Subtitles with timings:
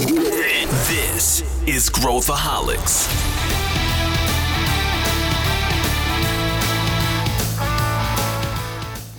[0.00, 3.06] This is Growthaholics.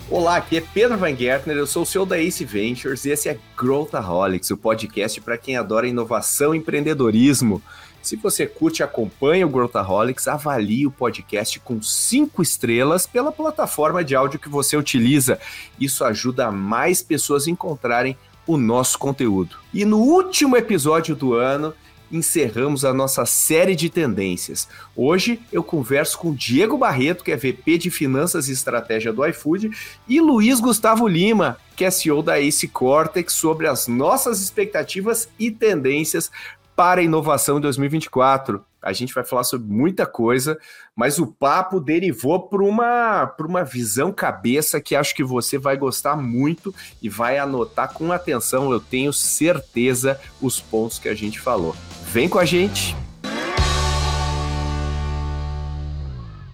[0.09, 3.29] Olá, aqui é Pedro Van Gertner, eu sou o CEO da Ace Ventures e esse
[3.29, 7.61] é Growthaholics, o podcast para quem adora inovação e empreendedorismo.
[8.01, 14.03] Se você curte e acompanha o Growthaholics, avalie o podcast com cinco estrelas pela plataforma
[14.03, 15.39] de áudio que você utiliza.
[15.79, 18.17] Isso ajuda mais pessoas a encontrarem
[18.53, 19.55] o nosso conteúdo.
[19.73, 21.73] E no último episódio do ano,
[22.11, 24.67] encerramos a nossa série de tendências.
[24.95, 29.71] Hoje eu converso com Diego Barreto, que é VP de Finanças e Estratégia do iFood,
[30.07, 35.49] e Luiz Gustavo Lima, que é CEO da Ace Cortex, sobre as nossas expectativas e
[35.49, 36.29] tendências
[36.75, 38.63] para a inovação em 2024.
[38.81, 40.57] A gente vai falar sobre muita coisa,
[40.95, 46.15] mas o papo derivou para uma, uma visão cabeça que acho que você vai gostar
[46.15, 51.75] muito e vai anotar com atenção, eu tenho certeza, os pontos que a gente falou.
[52.05, 52.95] Vem com a gente!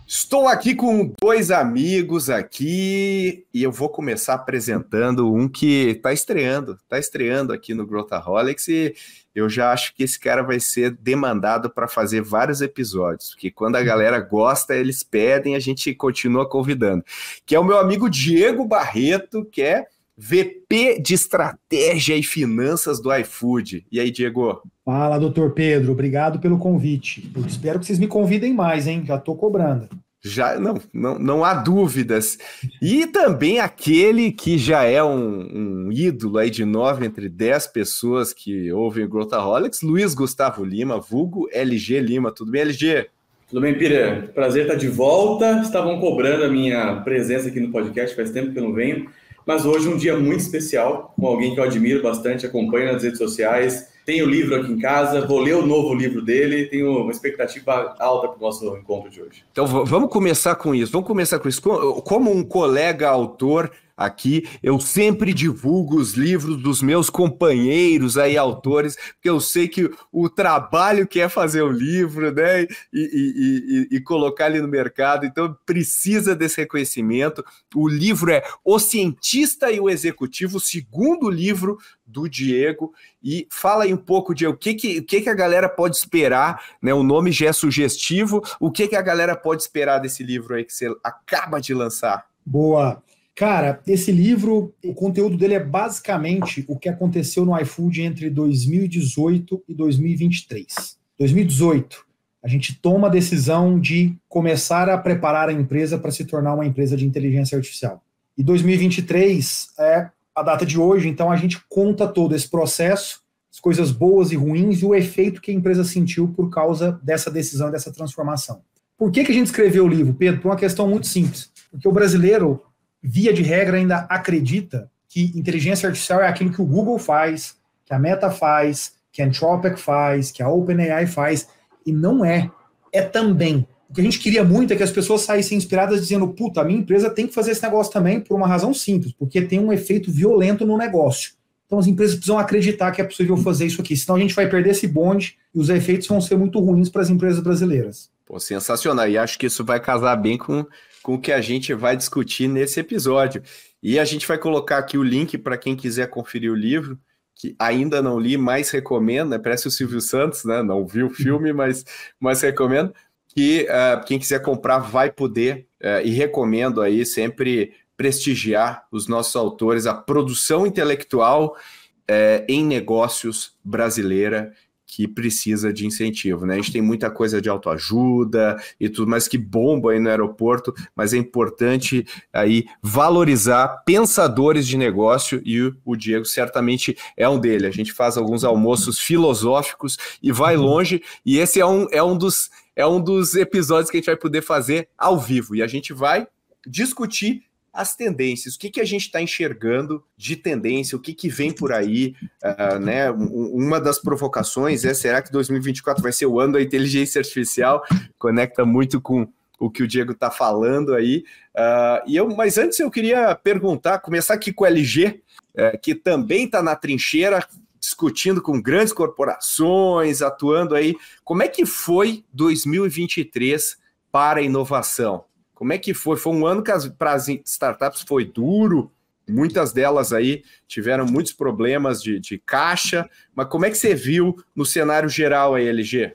[0.09, 6.79] Estou aqui com dois amigos aqui e eu vou começar apresentando um que está estreando,
[6.81, 8.95] está estreando aqui no Growthaholics e
[9.35, 13.75] eu já acho que esse cara vai ser demandado para fazer vários episódios, porque quando
[13.75, 17.03] a galera gosta, eles pedem, a gente continua convidando.
[17.45, 23.13] Que é o meu amigo Diego Barreto, que é VP de Estratégia e Finanças do
[23.15, 23.85] iFood.
[23.91, 24.63] E aí, Diego?
[24.83, 25.91] Fala, doutor Pedro.
[25.91, 27.31] Obrigado pelo convite.
[27.35, 29.03] Eu espero que vocês me convidem mais, hein?
[29.05, 29.87] Já estou cobrando.
[30.23, 32.37] Já não, não, não há dúvidas.
[32.81, 38.33] E também aquele que já é um, um ídolo aí de nove entre dez pessoas
[38.33, 42.31] que ouvem o Growthaholics, Luiz Gustavo Lima, vulgo LG Lima.
[42.31, 43.07] Tudo bem, LG?
[43.49, 44.29] Tudo bem, Pira?
[44.33, 45.61] Prazer estar de volta.
[45.61, 49.07] Estavam cobrando a minha presença aqui no podcast, faz tempo que eu não venho.
[49.47, 53.17] Mas hoje um dia muito especial, com alguém que eu admiro bastante, acompanho nas redes
[53.17, 53.87] sociais.
[54.05, 57.95] Tenho o livro aqui em casa, vou ler o novo livro dele, tenho uma expectativa
[57.97, 59.45] alta para o nosso encontro de hoje.
[59.53, 60.91] Então vamos começar com isso.
[60.91, 61.61] Vamos começar com isso.
[61.61, 68.95] Como um colega autor aqui, eu sempre divulgo os livros dos meus companheiros aí, autores,
[69.13, 73.97] porque eu sei que o trabalho que é fazer o livro, né, e, e, e,
[73.97, 77.43] e colocar ele no mercado, então precisa desse reconhecimento.
[77.73, 82.93] O livro é O Cientista e o Executivo, o segundo livro do Diego,
[83.23, 85.97] e fala aí um pouco de o que, que, o que, que a galera pode
[85.97, 86.93] esperar, né?
[86.93, 90.63] O nome já é sugestivo, o que, que a galera pode esperar desse livro aí
[90.63, 92.25] que você acaba de lançar?
[92.45, 93.03] Boa.
[93.37, 99.63] Cara, esse livro, o conteúdo dele é basicamente o que aconteceu no iFood entre 2018
[99.69, 100.97] e 2023.
[101.19, 102.03] 2018,
[102.43, 106.65] a gente toma a decisão de começar a preparar a empresa para se tornar uma
[106.65, 108.03] empresa de inteligência artificial.
[108.35, 113.21] E 2023 é a data de hoje, então a gente conta todo esse processo,
[113.53, 117.29] as coisas boas e ruins e o efeito que a empresa sentiu por causa dessa
[117.29, 118.63] decisão, dessa transformação.
[118.97, 120.41] Por que, que a gente escreveu o livro, Pedro?
[120.41, 121.51] Por uma questão muito simples.
[121.69, 122.63] Porque o brasileiro
[123.01, 127.93] via de regra, ainda acredita que inteligência artificial é aquilo que o Google faz, que
[127.93, 131.47] a Meta faz, que a Anthropic faz, que a OpenAI faz,
[131.85, 132.51] e não é.
[132.91, 133.67] É também.
[133.89, 136.63] O que a gente queria muito é que as pessoas saíssem inspiradas dizendo, puta, a
[136.63, 139.71] minha empresa tem que fazer esse negócio também por uma razão simples, porque tem um
[139.71, 141.31] efeito violento no negócio.
[141.65, 144.49] Então as empresas precisam acreditar que é possível fazer isso aqui, senão a gente vai
[144.49, 148.09] perder esse bonde e os efeitos vão ser muito ruins para as empresas brasileiras.
[148.27, 149.09] Pô, sensacional.
[149.09, 150.65] E acho que isso vai casar bem com
[151.07, 153.41] com o que a gente vai discutir nesse episódio.
[153.81, 156.99] E a gente vai colocar aqui o link para quem quiser conferir o livro,
[157.33, 159.39] que ainda não li, mas recomendo, né?
[159.39, 160.61] Parece o Silvio Santos, né?
[160.61, 161.85] Não viu o filme, mas,
[162.19, 162.93] mas recomendo.
[163.29, 169.35] Que uh, quem quiser comprar vai poder, uh, e recomendo aí sempre prestigiar os nossos
[169.37, 174.51] autores, a produção intelectual uh, em negócios brasileira
[174.87, 176.53] que precisa de incentivo, né?
[176.53, 180.73] A gente tem muita coisa de autoajuda e tudo mais que bomba aí no aeroporto,
[180.95, 187.67] mas é importante aí valorizar pensadores de negócio e o Diego certamente é um dele.
[187.67, 192.17] A gente faz alguns almoços filosóficos e vai longe, e esse é um, é um
[192.17, 195.67] dos é um dos episódios que a gente vai poder fazer ao vivo e a
[195.67, 196.27] gente vai
[196.65, 197.46] discutir
[197.77, 201.51] as tendências, o que, que a gente está enxergando de tendência, o que, que vem
[201.51, 203.11] por aí, uh, né?
[203.11, 207.83] Uma das provocações é: será que 2024 vai ser o ano da inteligência artificial?
[208.17, 211.23] Conecta muito com o que o Diego está falando aí.
[211.55, 215.21] Uh, e eu, mas antes eu queria perguntar, começar aqui com o LG,
[215.53, 217.47] uh, que também está na trincheira,
[217.79, 220.95] discutindo com grandes corporações, atuando aí.
[221.23, 223.77] Como é que foi 2023
[224.11, 225.25] para a inovação?
[225.57, 226.17] Como é que foi?
[226.17, 228.91] Foi um ano que para as startups foi duro,
[229.27, 234.37] muitas delas aí tiveram muitos problemas de, de caixa, mas como é que você viu
[234.55, 236.13] no cenário geral aí, LG?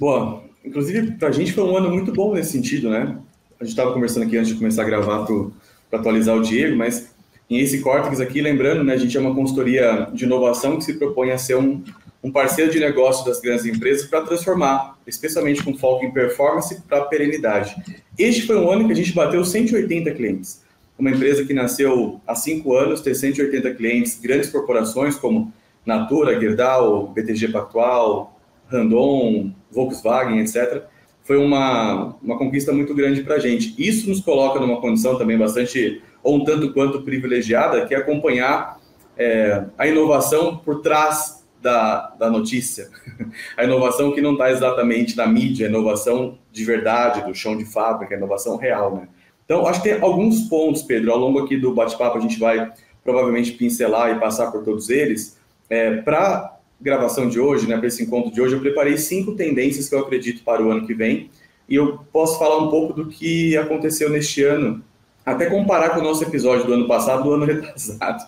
[0.00, 3.18] Bom, inclusive para a gente foi um ano muito bom nesse sentido, né?
[3.60, 7.14] A gente estava conversando aqui antes de começar a gravar para atualizar o Diego, mas
[7.50, 10.94] em esse Cortex aqui, lembrando, né, a gente é uma consultoria de inovação que se
[10.94, 11.84] propõe a ser um,
[12.22, 17.04] um parceiro de negócio das grandes empresas para transformar, especialmente com foco em performance para
[17.06, 17.74] perenidade.
[18.18, 20.62] Este foi um ano que a gente bateu 180 clientes.
[20.98, 25.52] Uma empresa que nasceu há cinco anos, tem 180 clientes, grandes corporações como
[25.84, 28.38] Natura, Gerdau, BTG Pactual,
[28.68, 30.92] Randon, Volkswagen, etc
[31.24, 33.74] foi uma, uma conquista muito grande para a gente.
[33.78, 38.80] Isso nos coloca numa condição também bastante, ou um tanto quanto privilegiada, que é acompanhar
[39.16, 42.90] é, a inovação por trás da, da notícia.
[43.56, 47.64] a inovação que não está exatamente na mídia, a inovação de verdade, do chão de
[47.64, 48.96] fábrica, a inovação real.
[48.96, 49.08] Né?
[49.44, 52.70] Então, acho que tem alguns pontos, Pedro, ao longo aqui do bate-papo a gente vai
[53.04, 55.38] provavelmente pincelar e passar por todos eles,
[55.70, 59.88] é, para gravação de hoje, né, para esse encontro de hoje, eu preparei cinco tendências
[59.88, 61.30] que eu acredito para o ano que vem
[61.68, 64.82] e eu posso falar um pouco do que aconteceu neste ano,
[65.24, 68.24] até comparar com o nosso episódio do ano passado, do ano retrasado,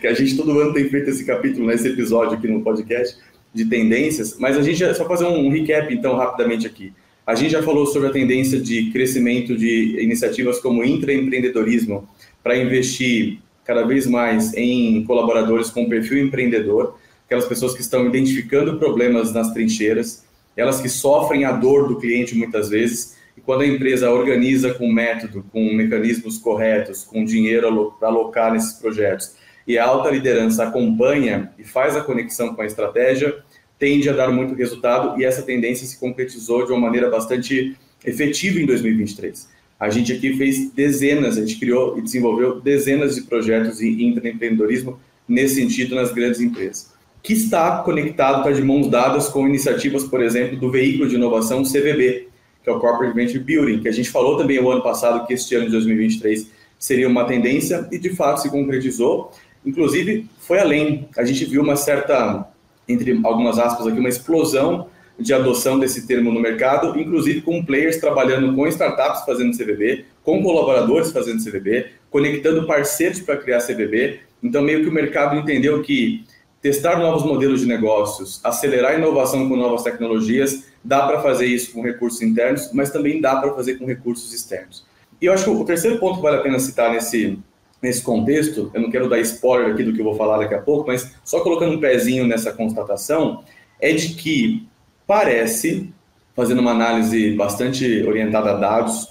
[0.00, 3.16] que a gente todo ano tem feito esse capítulo, né, episódio aqui no podcast
[3.52, 6.92] de tendências, mas a gente já, só fazer um recap então rapidamente aqui.
[7.26, 12.08] A gente já falou sobre a tendência de crescimento de iniciativas como intraempreendedorismo
[12.42, 16.94] para investir cada vez mais em colaboradores com perfil empreendedor
[17.30, 20.24] aquelas pessoas que estão identificando problemas nas trincheiras,
[20.56, 24.92] elas que sofrem a dor do cliente muitas vezes, e quando a empresa organiza com
[24.92, 29.34] método, com mecanismos corretos, com dinheiro para alocar nesses projetos,
[29.66, 33.34] e a alta liderança acompanha e faz a conexão com a estratégia,
[33.78, 38.60] tende a dar muito resultado, e essa tendência se concretizou de uma maneira bastante efetiva
[38.60, 39.48] em 2023.
[39.78, 45.00] A gente aqui fez dezenas, a gente criou e desenvolveu dezenas de projetos de empreendedorismo
[45.26, 46.90] nesse sentido nas grandes empresas
[47.22, 51.62] que está conectado, está de mãos dadas com iniciativas, por exemplo, do veículo de inovação
[51.62, 52.29] CVB,
[52.62, 55.32] que é o Corporate Venture Building, que a gente falou também o ano passado que
[55.32, 59.32] este ano de 2023 seria uma tendência e de fato se concretizou.
[59.64, 61.08] Inclusive, foi além.
[61.16, 62.48] A gente viu uma certa,
[62.88, 67.98] entre algumas aspas aqui, uma explosão de adoção desse termo no mercado, inclusive com players
[67.98, 74.20] trabalhando com startups fazendo CVB, com colaboradores fazendo CVB, conectando parceiros para criar CVB.
[74.42, 76.24] Então, meio que o mercado entendeu que
[76.62, 81.72] testar novos modelos de negócios, acelerar a inovação com novas tecnologias, dá para fazer isso
[81.72, 84.84] com recursos internos, mas também dá para fazer com recursos externos.
[85.20, 87.38] E eu acho que o terceiro ponto que vale a pena citar nesse,
[87.82, 90.60] nesse contexto, eu não quero dar spoiler aqui do que eu vou falar daqui a
[90.60, 93.44] pouco, mas só colocando um pezinho nessa constatação,
[93.80, 94.66] é de que
[95.06, 95.92] parece,
[96.34, 99.08] fazendo uma análise bastante orientada a dados,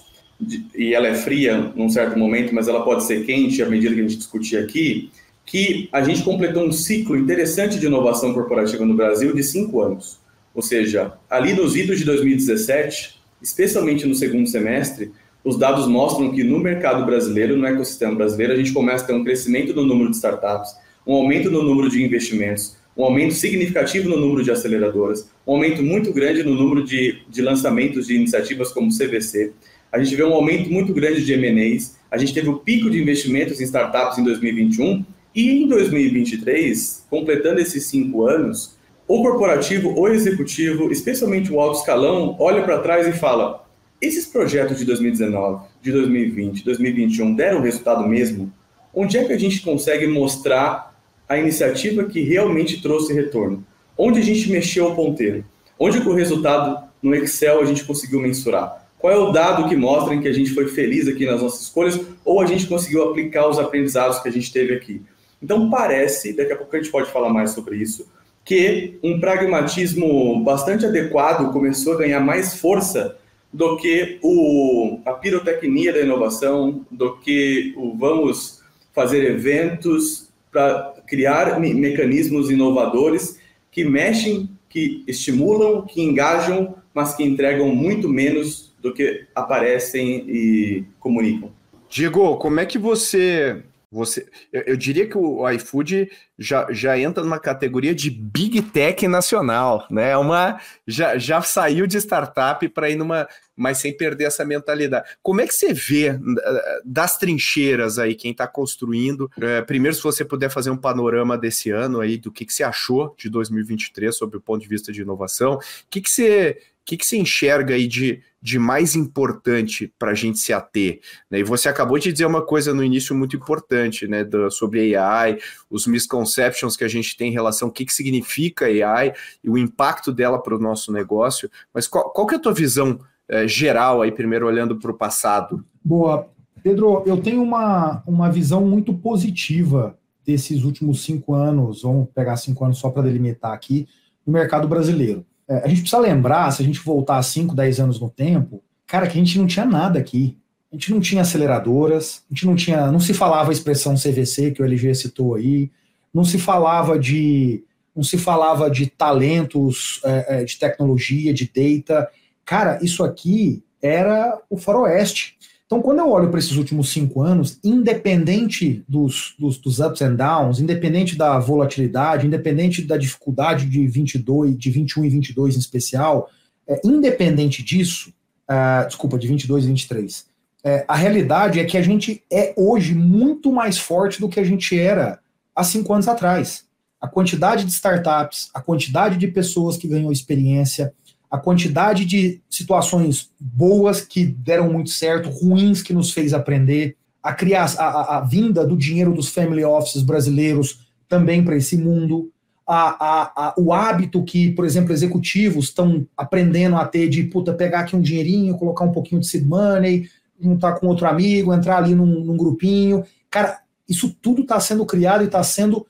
[0.73, 3.99] e ela é fria num certo momento, mas ela pode ser quente à medida que
[3.99, 5.11] a gente discutir aqui,
[5.45, 10.18] que a gente completou um ciclo interessante de inovação corporativa no Brasil de cinco anos.
[10.53, 15.11] Ou seja, ali nos idos de 2017, especialmente no segundo semestre,
[15.43, 19.13] os dados mostram que no mercado brasileiro, no ecossistema brasileiro, a gente começa a ter
[19.13, 20.75] um crescimento no número de startups,
[21.07, 25.81] um aumento no número de investimentos, um aumento significativo no número de aceleradoras, um aumento
[25.81, 29.53] muito grande no número de, de lançamentos de iniciativas como CVC.
[29.91, 33.01] A gente vê um aumento muito grande de M&As, a gente teve o pico de
[33.01, 38.77] investimentos em startups em 2021 e em 2023, completando esses cinco anos,
[39.09, 43.67] o corporativo, o executivo, especialmente o alto escalão, olha para trás e fala:
[43.99, 48.53] esses projetos de 2019, de 2020, 2021 deram resultado mesmo?
[48.93, 50.95] Onde é que a gente consegue mostrar
[51.27, 53.65] a iniciativa que realmente trouxe retorno?
[53.97, 55.43] Onde a gente mexeu o ponteiro?
[55.79, 58.87] Onde o resultado no Excel a gente conseguiu mensurar?
[58.99, 61.99] Qual é o dado que mostra que a gente foi feliz aqui nas nossas escolhas
[62.23, 65.01] ou a gente conseguiu aplicar os aprendizados que a gente teve aqui?
[65.41, 68.07] Então, parece, daqui a pouco a gente pode falar mais sobre isso,
[68.49, 73.15] que um pragmatismo bastante adequado começou a ganhar mais força
[73.53, 81.59] do que o, a pirotecnia da inovação, do que o vamos fazer eventos para criar
[81.59, 83.39] me mecanismos inovadores
[83.71, 90.85] que mexem, que estimulam, que engajam, mas que entregam muito menos do que aparecem e
[90.99, 91.51] comunicam.
[91.87, 97.23] Diego, como é que você você, eu, eu, diria que o iFood já, já entra
[97.23, 100.11] numa categoria de big tech nacional, né?
[100.11, 105.09] É uma já, já saiu de startup para ir numa, mas sem perder essa mentalidade.
[105.23, 109.29] Como é que você vê eh, das trincheiras aí quem está construindo?
[109.41, 112.63] É, primeiro, se você puder fazer um panorama desse ano aí do que, que você
[112.63, 116.97] achou de 2023 sob o ponto de vista de inovação, o que, que você que,
[116.97, 120.99] que você enxerga aí de, de mais importante para a gente se ater?
[121.29, 121.39] Né?
[121.39, 125.37] E você acabou de dizer uma coisa no início muito importante, né, do, sobre AI,
[125.69, 129.57] os misconceptions que a gente tem em relação ao que, que significa AI e o
[129.57, 131.49] impacto dela para o nosso negócio.
[131.71, 134.97] Mas qual, qual que é a tua visão é, geral aí, primeiro olhando para o
[134.97, 135.63] passado?
[135.85, 136.27] Boa.
[136.63, 142.65] Pedro, eu tenho uma, uma visão muito positiva desses últimos cinco anos, vamos pegar cinco
[142.65, 143.87] anos só para delimitar aqui,
[144.25, 145.25] no mercado brasileiro.
[145.49, 149.07] É, a gente precisa lembrar, se a gente voltar 5, 10 anos no tempo, cara,
[149.07, 150.37] que a gente não tinha nada aqui.
[150.71, 154.51] A gente não tinha aceleradoras, a gente não tinha, não se falava a expressão CVC
[154.51, 155.71] que o LG citou aí,
[156.13, 157.63] não se falava de,
[157.95, 162.07] não se falava de talentos é, é de tecnologia, de data.
[162.45, 165.37] Cara, isso aqui era o faroeste.
[165.69, 170.15] Então, quando eu olho para esses últimos cinco anos, independente dos, dos, dos, ups and
[170.15, 176.27] downs, independente da volatilidade, independente da dificuldade de 22, de 21 e 22 em especial,
[176.67, 178.11] é, independente disso,
[178.49, 180.25] uh, desculpa, de 22 e 23,
[180.63, 184.43] é, a realidade é que a gente é hoje muito mais forte do que a
[184.43, 185.19] gente era
[185.55, 186.65] há cinco anos atrás.
[186.99, 190.95] A quantidade de startups, a quantidade de pessoas que ganham experiência,
[191.29, 197.33] a quantidade de situações boas que deram muito certo, ruins que nos fez aprender, a,
[197.33, 202.31] criar, a, a vinda do dinheiro dos family offices brasileiros também para esse mundo,
[202.71, 207.79] a, a, o hábito que, por exemplo, executivos estão aprendendo a ter de puta, pegar
[207.79, 210.07] aqui um dinheirinho, colocar um pouquinho de seed money,
[210.39, 213.03] juntar com outro amigo, entrar ali num, num grupinho.
[213.29, 215.87] Cara, isso tudo está sendo criado e está sendo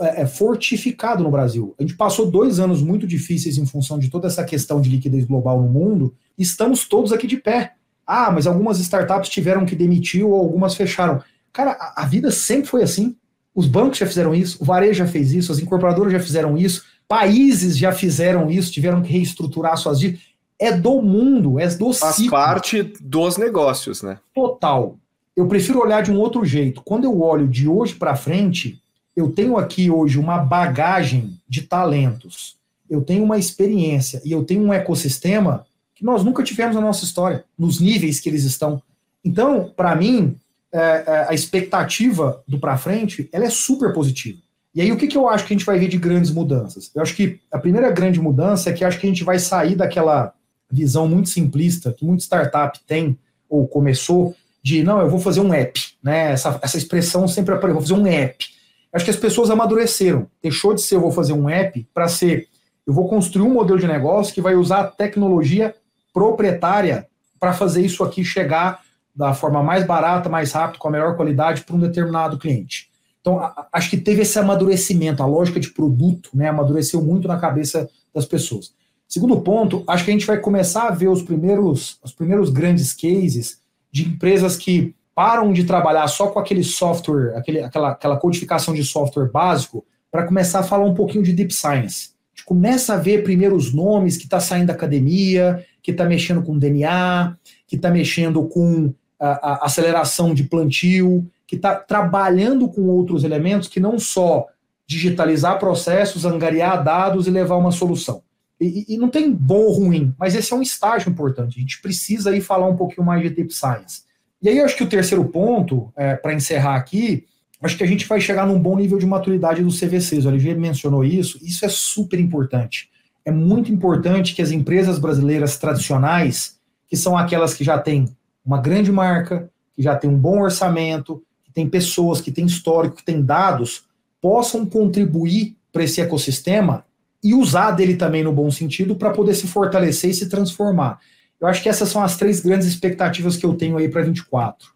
[0.00, 1.74] é, é, fortificado no Brasil.
[1.78, 5.24] A gente passou dois anos muito difíceis em função de toda essa questão de liquidez
[5.24, 7.74] global no mundo, e estamos todos aqui de pé.
[8.06, 11.22] Ah, mas algumas startups tiveram que demitir ou algumas fecharam.
[11.52, 13.16] Cara, a, a vida sempre foi assim.
[13.54, 16.84] Os bancos já fizeram isso, o varejo já fez isso, as incorporadoras já fizeram isso,
[17.06, 20.24] países já fizeram isso, tiveram que reestruturar suas dívidas.
[20.58, 22.30] É do mundo, é do Faz ciclo.
[22.30, 24.18] parte dos negócios, né?
[24.34, 24.96] Total.
[25.36, 26.82] Eu prefiro olhar de um outro jeito.
[26.82, 28.80] Quando eu olho de hoje para frente,
[29.16, 32.56] eu tenho aqui hoje uma bagagem de talentos,
[32.88, 37.04] eu tenho uma experiência e eu tenho um ecossistema que nós nunca tivemos na nossa
[37.04, 38.82] história, nos níveis que eles estão.
[39.24, 40.36] Então, para mim,
[40.72, 44.38] é, é, a expectativa do para frente, ela é super positiva.
[44.74, 46.90] E aí, o que, que eu acho que a gente vai ver de grandes mudanças?
[46.94, 49.76] Eu acho que a primeira grande mudança é que acho que a gente vai sair
[49.76, 50.32] daquela
[50.70, 55.52] visão muito simplista que muito startup tem, ou começou, de, não, eu vou fazer um
[55.52, 56.32] app, né?
[56.32, 58.46] Essa, essa expressão sempre aparece, vou fazer um app.
[58.92, 60.28] Acho que as pessoas amadureceram.
[60.42, 62.48] Deixou de ser eu vou fazer um app para ser
[62.86, 65.74] eu vou construir um modelo de negócio que vai usar a tecnologia
[66.12, 67.06] proprietária
[67.38, 68.80] para fazer isso aqui chegar
[69.14, 72.90] da forma mais barata, mais rápida, com a melhor qualidade para um determinado cliente.
[73.20, 73.40] Então,
[73.72, 78.26] acho que teve esse amadurecimento, a lógica de produto, né, amadureceu muito na cabeça das
[78.26, 78.74] pessoas.
[79.06, 82.92] Segundo ponto, acho que a gente vai começar a ver os primeiros, os primeiros grandes
[82.92, 83.60] cases
[83.92, 88.84] de empresas que param de trabalhar só com aquele software, aquele, aquela, aquela codificação de
[88.84, 92.10] software básico, para começar a falar um pouquinho de deep science.
[92.34, 96.04] A gente começa a ver primeiro os nomes que está saindo da academia, que está
[96.04, 102.68] mexendo com DNA, que está mexendo com a, a, aceleração de plantio, que está trabalhando
[102.68, 104.46] com outros elementos que não só
[104.86, 108.22] digitalizar processos, angariar dados e levar uma solução.
[108.60, 111.58] E, e, não tem bom ou ruim, mas esse é um estágio importante.
[111.58, 114.02] A gente precisa aí falar um pouquinho mais de deep science.
[114.42, 117.24] E aí eu acho que o terceiro ponto, é, para encerrar aqui,
[117.62, 120.24] acho que a gente vai chegar num bom nível de maturidade dos CVCs.
[120.24, 122.90] O Olivier mencionou isso, isso é super importante.
[123.24, 126.56] É muito importante que as empresas brasileiras tradicionais,
[126.88, 128.06] que são aquelas que já têm
[128.44, 132.96] uma grande marca, que já têm um bom orçamento, que têm pessoas, que têm histórico,
[132.96, 133.84] que têm dados,
[134.20, 136.84] possam contribuir para esse ecossistema
[137.22, 140.98] e usar dele também no bom sentido para poder se fortalecer e se transformar.
[141.42, 144.72] Eu acho que essas são as três grandes expectativas que eu tenho aí para 24.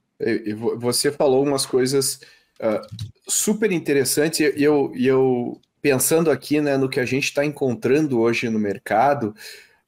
[0.78, 2.20] Você falou umas coisas
[2.61, 2.85] uh,
[3.28, 8.49] super interessantes e eu, eu pensando aqui né, no que a gente está encontrando hoje
[8.49, 9.32] no mercado,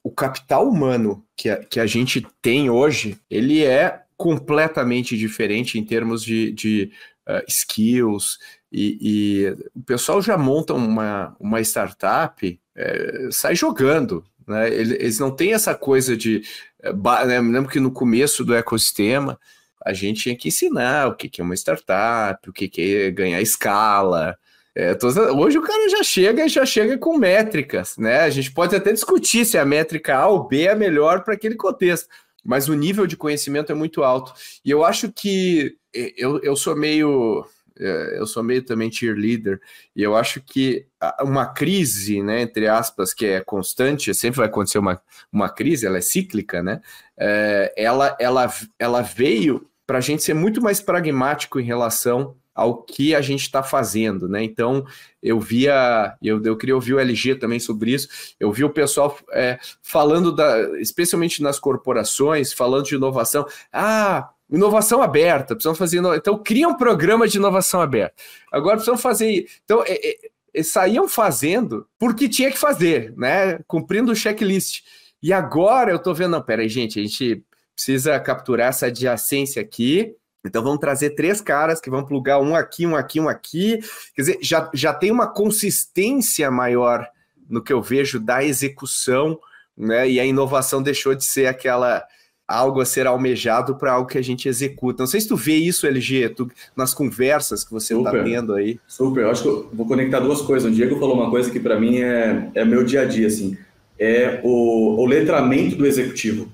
[0.04, 5.84] o capital humano que a, que a gente tem hoje, ele é completamente diferente em
[5.84, 6.92] termos de, de
[7.28, 8.38] uh, skills,
[8.70, 14.68] e, e, o pessoal já monta uma, uma startup, é, sai jogando, né?
[14.68, 16.42] Eles não têm essa coisa de.
[16.82, 16.92] Eh,
[17.26, 17.40] né?
[17.40, 19.38] Lembro que no começo do ecossistema
[19.84, 24.36] a gente tinha que ensinar o que é uma startup, o que é ganhar escala.
[24.74, 24.96] É,
[25.34, 28.20] hoje o cara já chega e já chega com métricas, né?
[28.20, 31.56] A gente pode até discutir se a métrica A ou B é melhor para aquele
[31.56, 32.08] contexto,
[32.44, 34.32] mas o nível de conhecimento é muito alto.
[34.64, 37.44] E eu acho que eu, eu sou meio
[37.78, 39.60] eu sou meio também cheerleader,
[39.94, 40.86] e eu acho que
[41.22, 45.00] uma crise, né, entre aspas, que é constante, sempre vai acontecer uma,
[45.32, 46.80] uma crise, ela é cíclica, né?
[47.16, 52.82] É, ela, ela, ela veio para a gente ser muito mais pragmático em relação ao
[52.82, 54.42] que a gente está fazendo, né?
[54.42, 54.84] Então,
[55.22, 59.16] eu via, eu, eu queria ouvir o LG também sobre isso, eu vi o pessoal
[59.32, 63.46] é, falando, da, especialmente nas corporações, falando de inovação.
[63.72, 66.00] Ah, inovação aberta, precisam fazer.
[66.16, 68.14] Então, cria um programa de inovação aberta.
[68.52, 69.46] Agora precisam fazer.
[69.64, 70.18] Então, é,
[70.54, 73.60] é, saíam fazendo porque tinha que fazer, né?
[73.66, 74.82] Cumprindo o checklist.
[75.22, 80.16] E agora eu estou vendo, não, peraí, gente, a gente precisa capturar essa adjacência aqui
[80.44, 83.78] então vamos trazer três caras que vão plugar um aqui, um aqui, um aqui.
[84.14, 87.06] Quer dizer, já, já tem uma consistência maior
[87.48, 89.38] no que eu vejo da execução,
[89.76, 90.08] né?
[90.08, 92.04] E a inovação deixou de ser aquela
[92.48, 95.02] algo a ser almejado para algo que a gente executa.
[95.02, 98.80] Não sei se tu vê isso, LG, tu, nas conversas que você está tendo aí.
[98.88, 100.72] Super, eu acho que eu vou conectar duas coisas.
[100.72, 103.56] O Diego falou uma coisa que para mim é, é meu dia a dia, assim
[103.98, 106.48] é o, o letramento do executivo.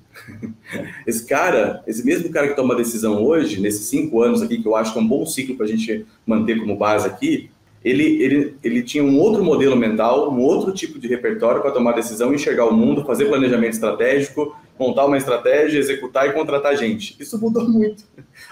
[1.05, 4.67] Esse cara, esse mesmo cara que toma a decisão hoje, nesses cinco anos aqui, que
[4.67, 7.51] eu acho que é um bom ciclo para a gente manter como base aqui,
[7.83, 11.91] ele, ele, ele tinha um outro modelo mental, um outro tipo de repertório para tomar
[11.91, 17.15] decisão, enxergar o mundo, fazer planejamento estratégico, montar uma estratégia, executar e contratar gente.
[17.19, 18.03] Isso mudou muito.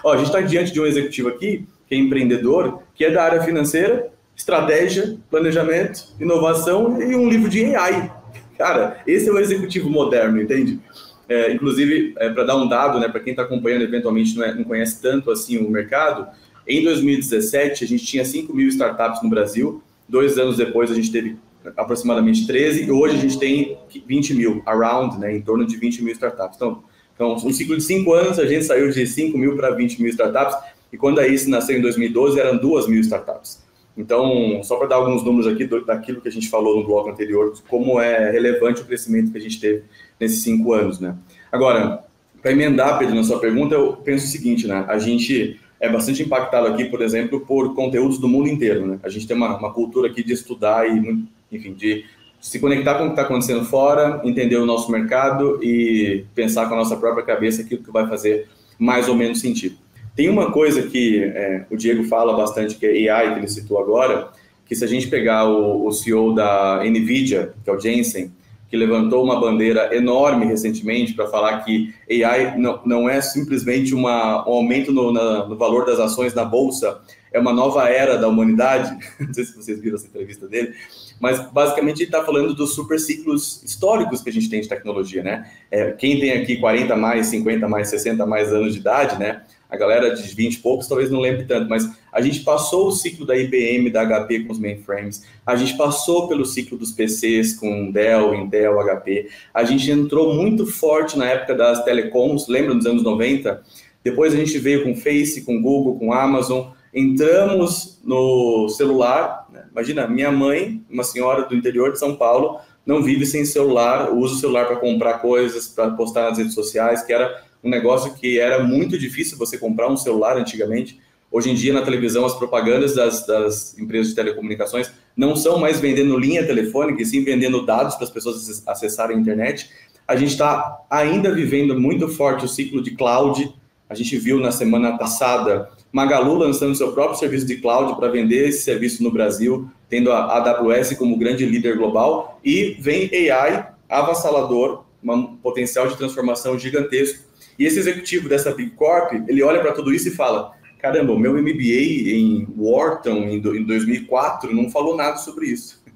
[0.02, 3.22] Ó, a gente está diante de um executivo aqui, que é empreendedor, que é da
[3.22, 8.12] área financeira, estratégia, planejamento, inovação e um livro de AI.
[8.58, 10.80] Cara, esse é o executivo moderno, entende?
[11.28, 14.54] É, inclusive, é, para dar um dado, né, para quem está acompanhando eventualmente não, é,
[14.54, 16.28] não, conhece tanto assim o mercado,
[16.66, 21.10] em 2017 a gente tinha 5 mil startups no Brasil, dois anos depois a gente
[21.10, 21.36] teve
[21.76, 26.02] aproximadamente 13, e hoje a gente tem 20 mil, around, né, em torno de 20
[26.02, 26.56] mil startups.
[26.56, 26.82] Então,
[27.14, 30.10] então um ciclo de 5 anos a gente saiu de 5 mil para 20 mil
[30.10, 30.56] startups,
[30.92, 33.64] e quando a ICE nasceu em 2012 eram 2 mil startups.
[33.96, 37.10] Então, só para dar alguns números aqui do, daquilo que a gente falou no bloco
[37.10, 39.84] anterior, como é relevante o crescimento que a gente teve
[40.18, 41.16] nesses cinco anos, né?
[41.50, 42.04] Agora,
[42.42, 44.84] para emendar, Pedro, na sua pergunta, eu penso o seguinte, né?
[44.88, 48.98] A gente é bastante impactado aqui, por exemplo, por conteúdos do mundo inteiro, né?
[49.02, 51.24] A gente tem uma, uma cultura aqui de estudar e,
[51.56, 52.04] enfim, de
[52.40, 56.74] se conectar com o que está acontecendo fora, entender o nosso mercado e pensar com
[56.74, 59.76] a nossa própria cabeça aquilo que vai fazer mais ou menos sentido.
[60.14, 63.80] Tem uma coisa que é, o Diego fala bastante, que é AI, que ele citou
[63.80, 64.28] agora,
[64.66, 68.30] que se a gente pegar o, o CEO da NVIDIA, que é o Jensen,
[68.68, 74.48] que levantou uma bandeira enorme recentemente para falar que AI não, não é simplesmente uma,
[74.48, 77.00] um aumento no, na, no valor das ações na bolsa,
[77.34, 78.96] é uma nova era da humanidade.
[79.20, 80.72] Não sei se vocês viram essa entrevista dele,
[81.20, 85.22] mas basicamente ele está falando dos super ciclos históricos que a gente tem de tecnologia,
[85.22, 85.50] né?
[85.70, 89.42] É, quem tem aqui 40 mais, 50 mais, 60 mais anos de idade, né?
[89.74, 92.92] a galera de 20 e poucos talvez não lembre tanto, mas a gente passou o
[92.92, 97.54] ciclo da IBM, da HP com os mainframes, a gente passou pelo ciclo dos PCs
[97.54, 102.86] com Dell, Intel, HP, a gente entrou muito forte na época das telecoms, lembra dos
[102.86, 103.62] anos 90?
[104.04, 109.64] Depois a gente veio com Face, com Google, com Amazon, entramos no celular, né?
[109.72, 114.34] imagina, minha mãe, uma senhora do interior de São Paulo, não vive sem celular, usa
[114.34, 118.38] o celular para comprar coisas, para postar nas redes sociais, que era um negócio que
[118.38, 121.00] era muito difícil você comprar um celular antigamente.
[121.32, 125.80] Hoje em dia, na televisão, as propagandas das, das empresas de telecomunicações não são mais
[125.80, 129.68] vendendo linha telefônica, e sim vendendo dados para as pessoas acessarem a internet.
[130.06, 133.52] A gente está ainda vivendo muito forte o ciclo de cloud.
[133.88, 138.48] A gente viu na semana passada Magalu lançando seu próprio serviço de cloud para vender
[138.48, 144.84] esse serviço no Brasil, tendo a AWS como grande líder global, e vem AI avassalador,
[145.02, 147.24] um potencial de transformação gigantesco
[147.58, 151.18] e esse executivo dessa Big Corp, ele olha para tudo isso e fala: caramba, o
[151.18, 155.82] meu MBA em Wharton em 2004 não falou nada sobre isso.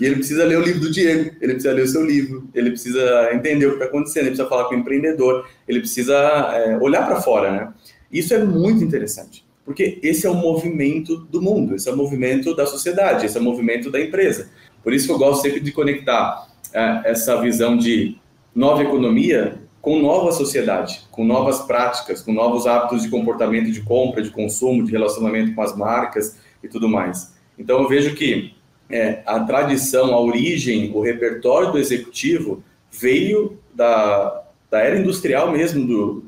[0.00, 2.70] E ele precisa ler o livro do Diego, ele precisa ler o seu livro, ele
[2.70, 6.76] precisa entender o que está acontecendo, ele precisa falar com o empreendedor, ele precisa é,
[6.78, 7.72] olhar para fora, né?
[8.12, 12.54] Isso é muito interessante, porque esse é o movimento do mundo, esse é o movimento
[12.54, 14.50] da sociedade, esse é o movimento da empresa.
[14.82, 18.18] Por isso que eu gosto sempre de conectar é, essa visão de
[18.54, 24.22] nova economia com nova sociedade, com novas práticas, com novos hábitos de comportamento de compra,
[24.22, 27.34] de consumo, de relacionamento com as marcas e tudo mais.
[27.58, 28.54] Então eu vejo que
[28.88, 35.86] é, a tradição, a origem, o repertório do executivo veio da, da era industrial mesmo,
[35.86, 36.24] do,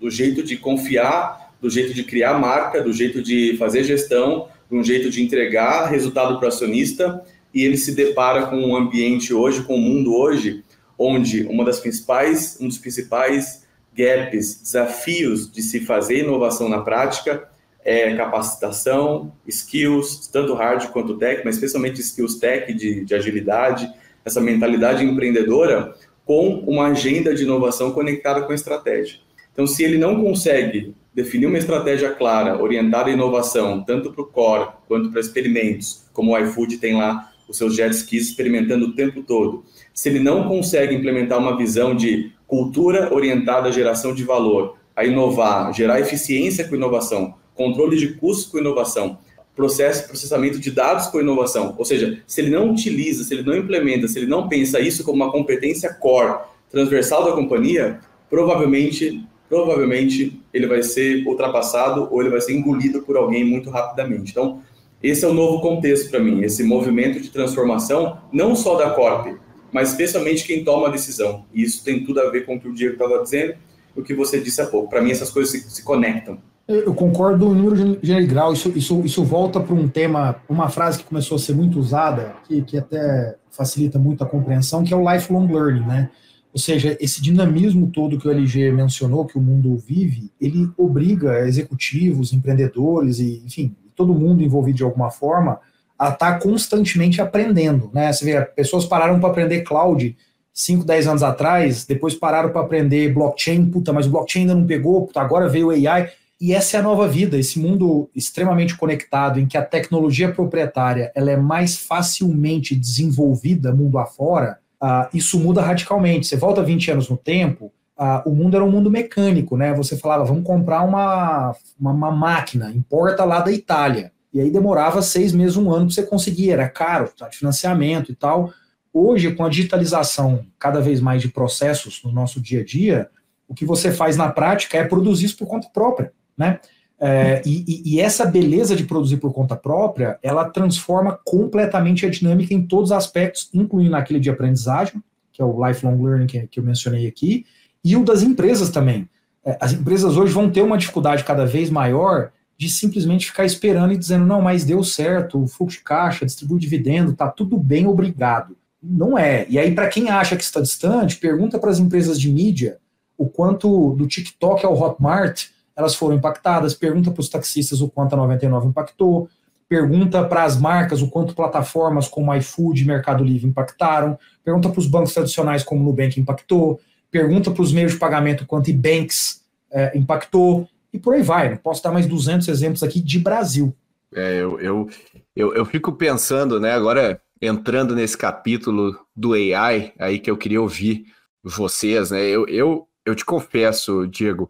[0.00, 4.76] do, jeito de confiar, do jeito de criar marca, do jeito de fazer gestão, de
[4.76, 7.22] um jeito de entregar resultado para o acionista,
[7.54, 10.62] e ele se depara com um ambiente hoje, com o mundo hoje,
[10.98, 17.48] onde uma das principais, um dos principais gaps, desafios de se fazer inovação na prática
[17.82, 23.88] é capacitação, skills, tanto hard quanto tech, mas especialmente skills tech de, de agilidade,
[24.24, 25.94] essa mentalidade empreendedora
[26.24, 29.20] com uma agenda de inovação conectada com a estratégia.
[29.56, 34.26] Então, se ele não consegue definir uma estratégia clara, orientada à inovação, tanto para o
[34.26, 38.92] core quanto para experimentos, como o iFood tem lá os seus jet skis experimentando o
[38.92, 39.64] tempo todo,
[39.94, 45.06] se ele não consegue implementar uma visão de cultura orientada à geração de valor, a
[45.06, 49.18] inovar, gerar eficiência com inovação, controle de custos com inovação,
[49.54, 51.74] processo, processamento de dados com inovação.
[51.78, 55.02] Ou seja, se ele não utiliza, se ele não implementa, se ele não pensa isso
[55.02, 56.40] como uma competência core
[56.70, 63.16] transversal da companhia, provavelmente, provavelmente ele vai ser ultrapassado ou ele vai ser engolido por
[63.16, 64.30] alguém muito rapidamente.
[64.30, 64.60] Então,
[65.02, 69.36] esse é o novo contexto para mim, esse movimento de transformação, não só da Corp,
[69.72, 71.44] mas especialmente quem toma a decisão.
[71.52, 73.54] E isso tem tudo a ver com o que o Diego estava dizendo,
[73.94, 74.88] o que você disse há pouco.
[74.88, 76.38] Para mim, essas coisas se, se conectam.
[76.68, 78.52] Eu concordo no número de grau.
[78.52, 82.34] Isso, isso, isso volta para um tema, uma frase que começou a ser muito usada,
[82.48, 86.10] que, que até facilita muito a compreensão, que é o lifelong learning, né?
[86.56, 91.46] Ou seja, esse dinamismo todo que o LG mencionou, que o mundo vive, ele obriga
[91.46, 95.60] executivos, empreendedores e, enfim, todo mundo envolvido de alguma forma
[95.98, 98.10] a estar tá constantemente aprendendo, né?
[98.10, 100.16] Você vê, pessoas pararam para aprender cloud
[100.54, 104.66] 5, 10 anos atrás, depois pararam para aprender blockchain, puta, mas o blockchain ainda não
[104.66, 106.10] pegou, puta, agora veio o AI.
[106.40, 111.12] E essa é a nova vida, esse mundo extremamente conectado, em que a tecnologia proprietária
[111.14, 116.26] ela é mais facilmente desenvolvida mundo afora, uh, isso muda radicalmente.
[116.26, 119.74] Você volta 20 anos no tempo, uh, o mundo era um mundo mecânico, né?
[119.74, 124.12] Você falava, vamos comprar uma, uma, uma máquina, importa lá da Itália.
[124.32, 128.14] E aí demorava seis meses, um ano para você conseguir, era caro, tá, financiamento e
[128.14, 128.52] tal.
[128.92, 133.08] Hoje, com a digitalização cada vez mais de processos no nosso dia a dia,
[133.48, 136.60] o que você faz na prática é produzir isso por conta própria né?
[136.98, 142.54] É, e, e, essa beleza de produzir por conta própria, ela transforma completamente a dinâmica
[142.54, 146.58] em todos os aspectos, incluindo aquele de aprendizagem, que é o lifelong learning que, que
[146.58, 147.44] eu mencionei aqui,
[147.84, 149.08] e o das empresas também.
[149.44, 153.92] É, as empresas hoje vão ter uma dificuldade cada vez maior de simplesmente ficar esperando
[153.92, 157.86] e dizendo, não, mas deu certo, o fluxo de caixa, distribui dividendo, tá tudo bem,
[157.86, 158.56] obrigado.
[158.82, 159.46] Não é.
[159.50, 162.78] E aí, para quem acha que está distante, pergunta para as empresas de mídia
[163.18, 166.74] o quanto do TikTok ao Hotmart elas foram impactadas.
[166.74, 169.28] Pergunta para os taxistas o quanto a 99 impactou.
[169.68, 174.18] Pergunta para as marcas o quanto plataformas como iFood e Mercado Livre impactaram.
[174.44, 176.80] Pergunta para os bancos tradicionais como o Nubank impactou.
[177.10, 180.68] Pergunta para os meios de pagamento quanto eBanks é, impactou.
[180.92, 181.50] E por aí vai.
[181.50, 183.74] Não posso dar mais 200 exemplos aqui de Brasil.
[184.14, 184.88] É, eu, eu,
[185.34, 190.62] eu, eu fico pensando, né, agora entrando nesse capítulo do AI, aí que eu queria
[190.62, 191.06] ouvir
[191.42, 192.24] vocês, né?
[192.24, 194.48] Eu, eu, eu te confesso, Diego,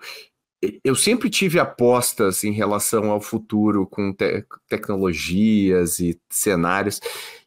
[0.84, 7.00] eu sempre tive apostas em relação ao futuro com te tecnologias e cenários,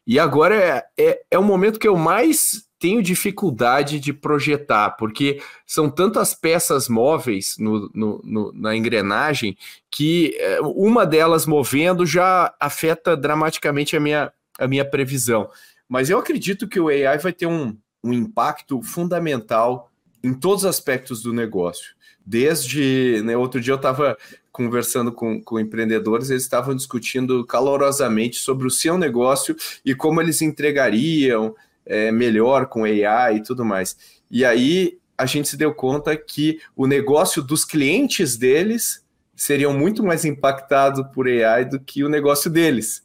[0.06, 5.40] e agora é, é, é o momento que eu mais tenho dificuldade de projetar, porque
[5.66, 9.56] são tantas peças móveis no, no, no, na engrenagem
[9.90, 15.50] que é, uma delas movendo já afeta dramaticamente a minha, a minha previsão.
[15.86, 19.90] Mas eu acredito que o AI vai ter um, um impacto fundamental
[20.24, 24.16] em todos os aspectos do negócio desde né, outro dia eu estava
[24.52, 30.42] conversando com, com empreendedores, eles estavam discutindo calorosamente sobre o seu negócio e como eles
[30.42, 31.54] entregariam
[31.86, 33.96] é, melhor com AI e tudo mais.
[34.30, 39.04] E aí a gente se deu conta que o negócio dos clientes deles
[39.36, 43.02] seriam muito mais impactado por AI do que o negócio deles.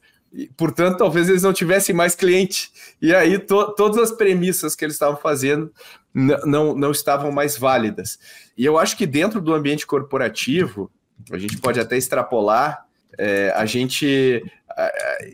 [0.58, 2.72] Portanto, talvez eles não tivessem mais cliente.
[3.02, 5.72] E aí to, todas as premissas que eles estavam fazendo
[6.16, 8.18] não, não estavam mais válidas.
[8.58, 10.90] E eu acho que dentro do ambiente corporativo,
[11.30, 12.86] a gente pode até extrapolar,
[13.18, 14.44] é, a gente.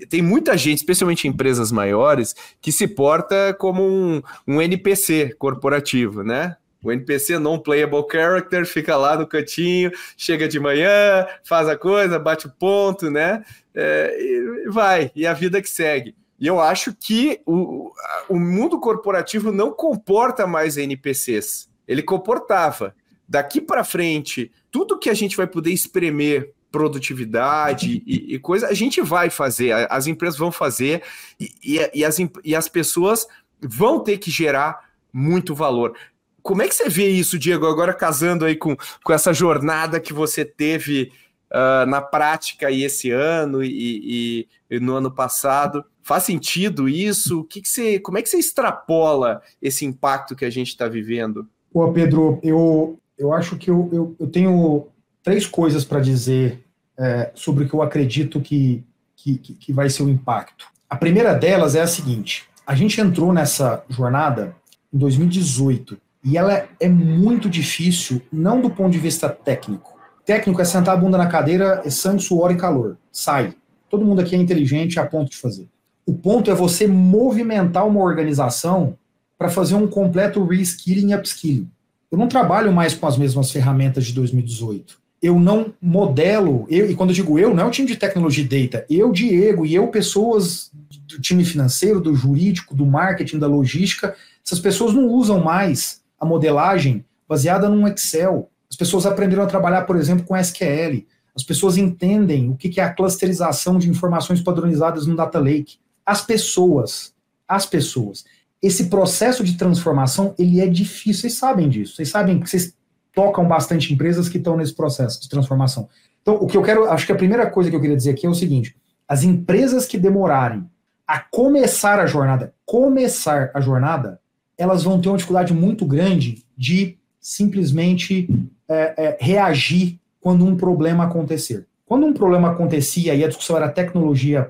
[0.09, 6.57] tem muita gente, especialmente empresas maiores, que se porta como um, um NPC corporativo, né?
[6.83, 12.47] O NPC non-playable character fica lá no cantinho, chega de manhã, faz a coisa, bate
[12.47, 13.43] o ponto, né?
[13.75, 16.15] É, e vai, e a vida que segue.
[16.41, 17.91] E eu acho que o,
[18.27, 21.69] o mundo corporativo não comporta mais NPCs.
[21.87, 22.95] Ele comportava.
[23.29, 28.73] Daqui para frente, tudo que a gente vai poder espremer produtividade e, e, coisa, a
[28.73, 31.03] gente vai fazer, as empresas vão fazer
[31.39, 33.27] e, e, e, as, e as pessoas
[33.61, 35.95] vão ter que gerar muito valor.
[36.41, 40.11] Como é que você vê isso, Diego, agora casando aí com, com essa jornada que
[40.11, 41.11] você teve
[41.51, 45.85] uh, na prática aí esse ano e, e, no ano passado?
[46.03, 47.41] Faz sentido isso?
[47.41, 50.87] O que, que você, como é que você extrapola esse impacto que a gente está
[50.87, 51.47] vivendo?
[51.71, 54.87] Pô, Pedro, eu, eu acho que eu, eu, eu tenho
[55.23, 56.63] três coisas para dizer
[56.97, 58.83] é, sobre o que eu acredito que,
[59.15, 60.65] que, que vai ser o impacto.
[60.89, 64.55] A primeira delas é a seguinte: a gente entrou nessa jornada
[64.93, 69.99] em 2018 e ela é muito difícil, não do ponto de vista técnico.
[70.25, 72.97] Técnico é sentar a bunda na cadeira, é sangue, suor e calor.
[73.11, 73.55] Sai.
[73.89, 75.67] Todo mundo aqui é inteligente a ponto de fazer.
[76.11, 78.97] O ponto é você movimentar uma organização
[79.37, 81.71] para fazer um completo reskilling e upskilling.
[82.11, 84.99] Eu não trabalho mais com as mesmas ferramentas de 2018.
[85.21, 88.43] Eu não modelo, eu, e quando eu digo eu, não é o time de tecnologia
[88.43, 90.69] e data, eu, Diego, e eu, pessoas
[91.07, 94.13] do time financeiro, do jurídico, do marketing, da logística,
[94.45, 98.49] essas pessoas não usam mais a modelagem baseada num Excel.
[98.69, 101.05] As pessoas aprenderam a trabalhar, por exemplo, com SQL.
[101.33, 105.79] As pessoas entendem o que é a clusterização de informações padronizadas no Data Lake.
[106.05, 107.13] As pessoas,
[107.47, 108.25] as pessoas.
[108.61, 111.95] Esse processo de transformação, ele é difícil, vocês sabem disso.
[111.95, 112.75] Vocês sabem que vocês
[113.13, 115.89] tocam bastante empresas que estão nesse processo de transformação.
[116.21, 118.25] Então, o que eu quero, acho que a primeira coisa que eu queria dizer aqui
[118.25, 118.75] é o seguinte:
[119.07, 120.69] as empresas que demorarem
[121.07, 124.19] a começar a jornada, começar a jornada,
[124.57, 128.29] elas vão ter uma dificuldade muito grande de simplesmente
[128.69, 131.67] é, é, reagir quando um problema acontecer.
[131.91, 134.49] Quando um problema acontecia e a discussão era tecnologia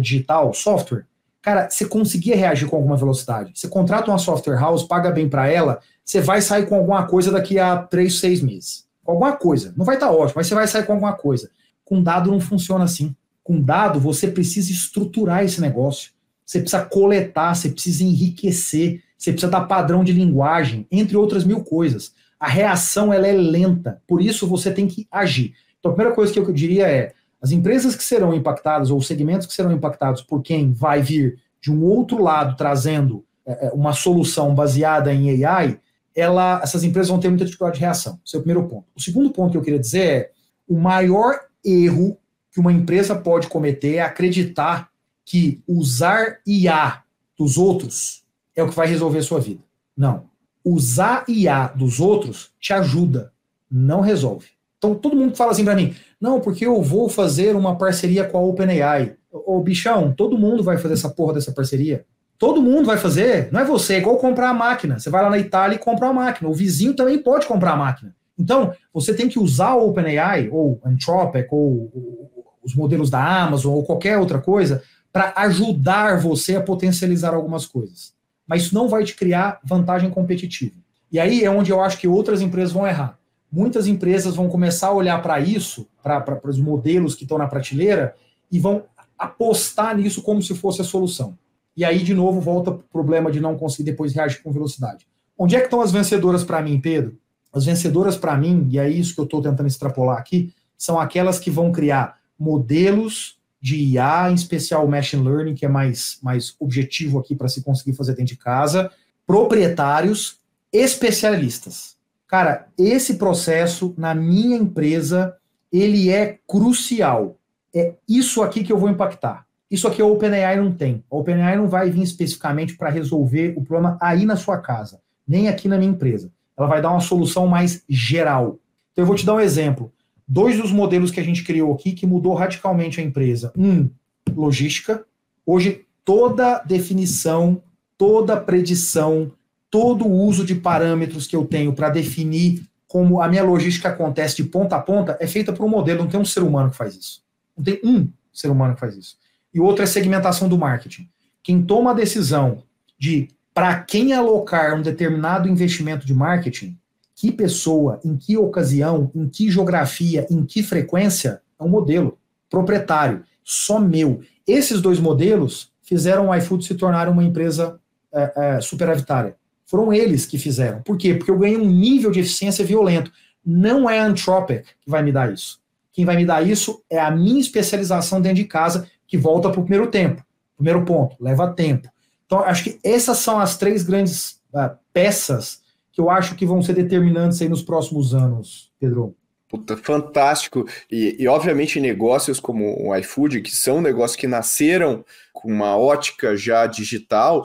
[0.00, 1.06] digital, software,
[1.42, 3.50] cara, você conseguia reagir com alguma velocidade.
[3.52, 7.32] Você contrata uma software house, paga bem para ela, você vai sair com alguma coisa
[7.32, 8.86] daqui a três, seis meses.
[9.04, 9.74] Alguma coisa.
[9.76, 11.50] Não vai estar tá ótimo, mas você vai sair com alguma coisa.
[11.84, 13.12] Com dado não funciona assim.
[13.42, 16.12] Com dado, você precisa estruturar esse negócio.
[16.46, 21.64] Você precisa coletar, você precisa enriquecer, você precisa dar padrão de linguagem, entre outras mil
[21.64, 22.12] coisas.
[22.38, 25.54] A reação ela é lenta, por isso você tem que agir.
[25.88, 29.06] Então, a primeira coisa que eu diria é: as empresas que serão impactadas, ou os
[29.06, 33.92] segmentos que serão impactados por quem vai vir de um outro lado trazendo é, uma
[33.92, 35.80] solução baseada em AI,
[36.14, 38.18] ela, essas empresas vão ter muita dificuldade de reação.
[38.24, 38.86] Esse é o primeiro ponto.
[38.94, 40.30] O segundo ponto que eu queria dizer é:
[40.68, 42.18] o maior erro
[42.52, 44.90] que uma empresa pode cometer é acreditar
[45.24, 47.02] que usar IA
[47.38, 48.24] dos outros
[48.54, 49.62] é o que vai resolver a sua vida.
[49.96, 50.24] Não.
[50.64, 53.32] Usar IA dos outros te ajuda,
[53.70, 54.57] não resolve.
[54.78, 58.38] Então todo mundo fala assim para mim: não, porque eu vou fazer uma parceria com
[58.38, 59.14] a OpenAI.
[59.30, 62.04] Ô, bichão, todo mundo vai fazer essa porra dessa parceria.
[62.38, 64.98] Todo mundo vai fazer, não é você, é igual comprar a máquina.
[64.98, 66.48] Você vai lá na Itália e compra a máquina.
[66.48, 68.14] O vizinho também pode comprar a máquina.
[68.38, 73.74] Então, você tem que usar o OpenAI, ou Anthropic, ou, ou os modelos da Amazon,
[73.74, 78.12] ou qualquer outra coisa, para ajudar você a potencializar algumas coisas.
[78.46, 80.76] Mas isso não vai te criar vantagem competitiva.
[81.10, 83.18] E aí é onde eu acho que outras empresas vão errar.
[83.50, 88.14] Muitas empresas vão começar a olhar para isso, para os modelos que estão na prateleira,
[88.50, 88.84] e vão
[89.18, 91.36] apostar nisso como se fosse a solução.
[91.76, 95.06] E aí, de novo, volta o problema de não conseguir depois reagir com velocidade.
[95.36, 97.16] Onde é que estão as vencedoras para mim, Pedro?
[97.52, 101.38] As vencedoras para mim, e é isso que eu estou tentando extrapolar aqui, são aquelas
[101.38, 107.18] que vão criar modelos de IA, em especial Machine Learning, que é mais, mais objetivo
[107.18, 108.90] aqui para se conseguir fazer dentro de casa,
[109.26, 110.38] proprietários,
[110.72, 111.97] especialistas.
[112.28, 115.34] Cara, esse processo na minha empresa,
[115.72, 117.38] ele é crucial.
[117.74, 119.46] É isso aqui que eu vou impactar.
[119.70, 121.02] Isso aqui a OpenAI não tem.
[121.10, 125.48] A OpenAI não vai vir especificamente para resolver o problema aí na sua casa, nem
[125.48, 126.30] aqui na minha empresa.
[126.56, 128.58] Ela vai dar uma solução mais geral.
[128.92, 129.90] Então eu vou te dar um exemplo.
[130.26, 133.52] Dois dos modelos que a gente criou aqui que mudou radicalmente a empresa.
[133.56, 133.88] Um,
[134.34, 135.04] logística.
[135.46, 137.62] Hoje toda definição,
[137.96, 139.30] toda predição,
[139.70, 144.36] todo o uso de parâmetros que eu tenho para definir como a minha logística acontece
[144.36, 146.76] de ponta a ponta é feita por um modelo, não tem um ser humano que
[146.76, 147.22] faz isso.
[147.56, 149.16] Não tem um ser humano que faz isso
[149.52, 151.08] e o outro é segmentação do marketing.
[151.42, 152.62] Quem toma a decisão
[152.98, 156.78] de para quem alocar um determinado investimento de marketing,
[157.16, 162.16] que pessoa, em que ocasião, em que geografia, em que frequência, é um modelo
[162.48, 164.20] proprietário, só meu.
[164.46, 167.80] Esses dois modelos fizeram o iFood se tornar uma empresa
[168.14, 169.34] é, é, superavitária.
[169.68, 170.82] Foram eles que fizeram.
[170.82, 171.14] Por quê?
[171.14, 173.12] Porque eu ganhei um nível de eficiência violento.
[173.44, 175.60] Não é a Anthropic que vai me dar isso.
[175.92, 179.60] Quem vai me dar isso é a minha especialização dentro de casa que volta para
[179.60, 180.24] o primeiro tempo.
[180.56, 181.88] Primeiro ponto, leva tempo.
[182.24, 185.60] Então, acho que essas são as três grandes uh, peças
[185.92, 189.14] que eu acho que vão ser determinantes aí nos próximos anos, Pedro.
[189.48, 190.66] Puta, fantástico.
[190.90, 196.36] E, e, obviamente, negócios como o iFood, que são negócios que nasceram com uma ótica
[196.36, 197.44] já digital,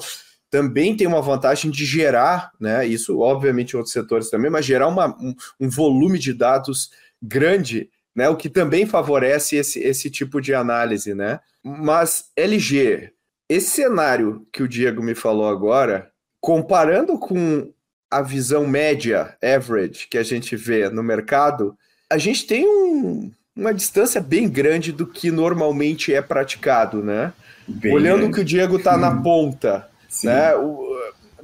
[0.54, 2.86] também tem uma vantagem de gerar, né?
[2.86, 7.90] Isso, obviamente, em outros setores também, mas gerar uma, um, um volume de dados grande
[8.16, 8.30] né?
[8.30, 11.40] O que também favorece esse, esse tipo de análise, né?
[11.64, 13.12] Mas LG,
[13.50, 17.72] esse cenário que o Diego me falou agora, comparando com
[18.12, 21.76] a visão média, average, que a gente vê no mercado,
[22.10, 27.34] a gente tem um, uma distância bem grande do que normalmente é praticado, né?
[27.68, 28.34] Bem Olhando grande.
[28.36, 30.28] que o Diego está na ponta, Sim.
[30.28, 30.56] né?
[30.56, 30.96] O,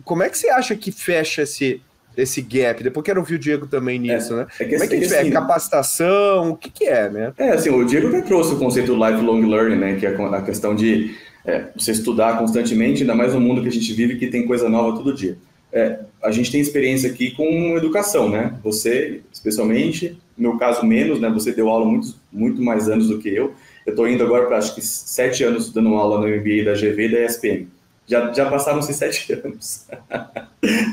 [0.05, 1.81] como é que você acha que fecha esse,
[2.15, 2.83] esse gap?
[2.83, 4.47] Depois quero ouvir o Diego também é, nisso, é, né?
[4.59, 6.51] É que, como é que, é, que assim, capacitação?
[6.51, 7.33] O que, que é, né?
[7.37, 9.95] É, assim, o Diego até trouxe o conceito do lifelong learning, né?
[9.95, 13.71] Que é a questão de é, você estudar constantemente, ainda mais no mundo que a
[13.71, 15.37] gente vive que tem coisa nova todo dia.
[15.71, 18.55] É, a gente tem experiência aqui com educação, né?
[18.63, 21.29] Você, especialmente, no meu caso menos, né?
[21.29, 23.53] Você deu aula muito, muito mais anos do que eu.
[23.85, 27.05] Eu estou indo agora para acho que sete anos dando aula no MBA da GV
[27.05, 27.67] e da ESPN.
[28.09, 29.85] Já, já passaram-se sete anos,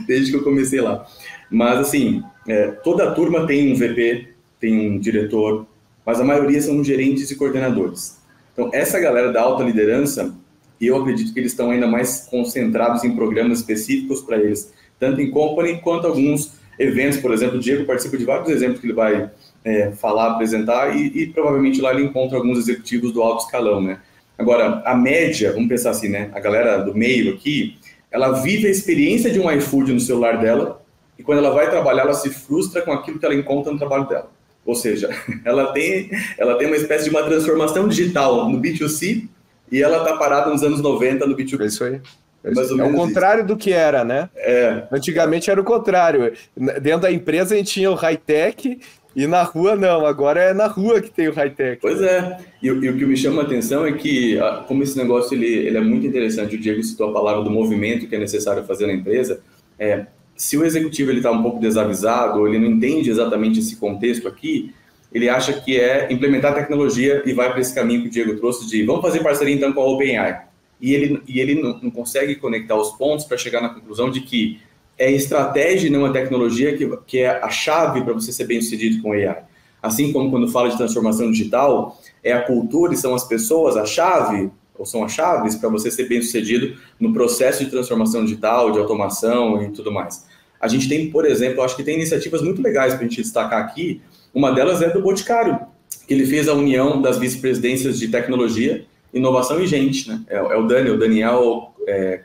[0.06, 1.06] desde que eu comecei lá.
[1.50, 5.66] Mas, assim, é, toda a turma tem um VP, tem um diretor,
[6.04, 8.18] mas a maioria são gerentes e coordenadores.
[8.52, 10.34] Então, essa galera da alta liderança,
[10.78, 15.30] eu acredito que eles estão ainda mais concentrados em programas específicos para eles, tanto em
[15.30, 19.30] company quanto alguns eventos, por exemplo, o Diego participa de vários exemplos que ele vai
[19.64, 24.00] é, falar, apresentar, e, e, provavelmente lá ele encontra alguns executivos do alto escalão, né?
[24.38, 26.30] Agora, a média, vamos pensar assim, né?
[26.34, 27.78] A galera do meio aqui,
[28.10, 30.82] ela vive a experiência de um iFood no celular dela,
[31.18, 34.06] e quando ela vai trabalhar, ela se frustra com aquilo que ela encontra no trabalho
[34.06, 34.30] dela.
[34.64, 35.08] Ou seja,
[35.44, 39.26] ela tem, ela tem uma espécie de uma transformação digital no B2C
[39.70, 41.62] e ela está parada nos anos 90 no B2B.
[41.62, 42.00] É isso aí.
[42.44, 43.48] É, é o contrário isso.
[43.48, 44.28] do que era, né?
[44.36, 44.84] É.
[44.92, 46.32] Antigamente era o contrário.
[46.80, 48.78] Dentro da empresa a gente tinha o high-tech
[49.16, 50.04] e na rua não.
[50.04, 51.80] Agora é na rua que tem o high-tech.
[51.80, 52.38] Pois é.
[52.62, 55.46] E, e, o que me chama a atenção é que, ah, como esse negócio ele,
[55.46, 58.86] ele é muito interessante, o Diego citou a palavra do movimento que é necessário fazer
[58.86, 59.40] na empresa.
[59.78, 60.04] É,
[60.36, 64.28] se o executivo ele está um pouco desavisado, ou ele não entende exatamente esse contexto
[64.28, 64.74] aqui,
[65.10, 68.68] ele acha que é implementar tecnologia e vai para esse caminho que o Diego trouxe
[68.68, 70.42] de vamos fazer parceria então com a OpenAI.
[70.78, 74.20] E ele, e ele não, não consegue conectar os pontos para chegar na conclusão de
[74.20, 74.60] que
[74.98, 78.60] é estratégia e não a tecnologia que, que é a chave para você ser bem
[78.60, 79.44] sucedido com AI.
[79.82, 83.84] Assim como quando fala de transformação digital, é a cultura e são as pessoas a
[83.84, 88.72] chave, ou são as chaves para você ser bem sucedido no processo de transformação digital,
[88.72, 90.26] de automação e tudo mais.
[90.60, 93.62] A gente tem, por exemplo, acho que tem iniciativas muito legais para a gente destacar
[93.62, 94.00] aqui.
[94.34, 95.58] Uma delas é do Boticário,
[96.06, 100.22] que ele fez a união das vice-presidências de tecnologia, inovação e gente, né?
[100.28, 102.22] É, é o Daniel, Daniel é,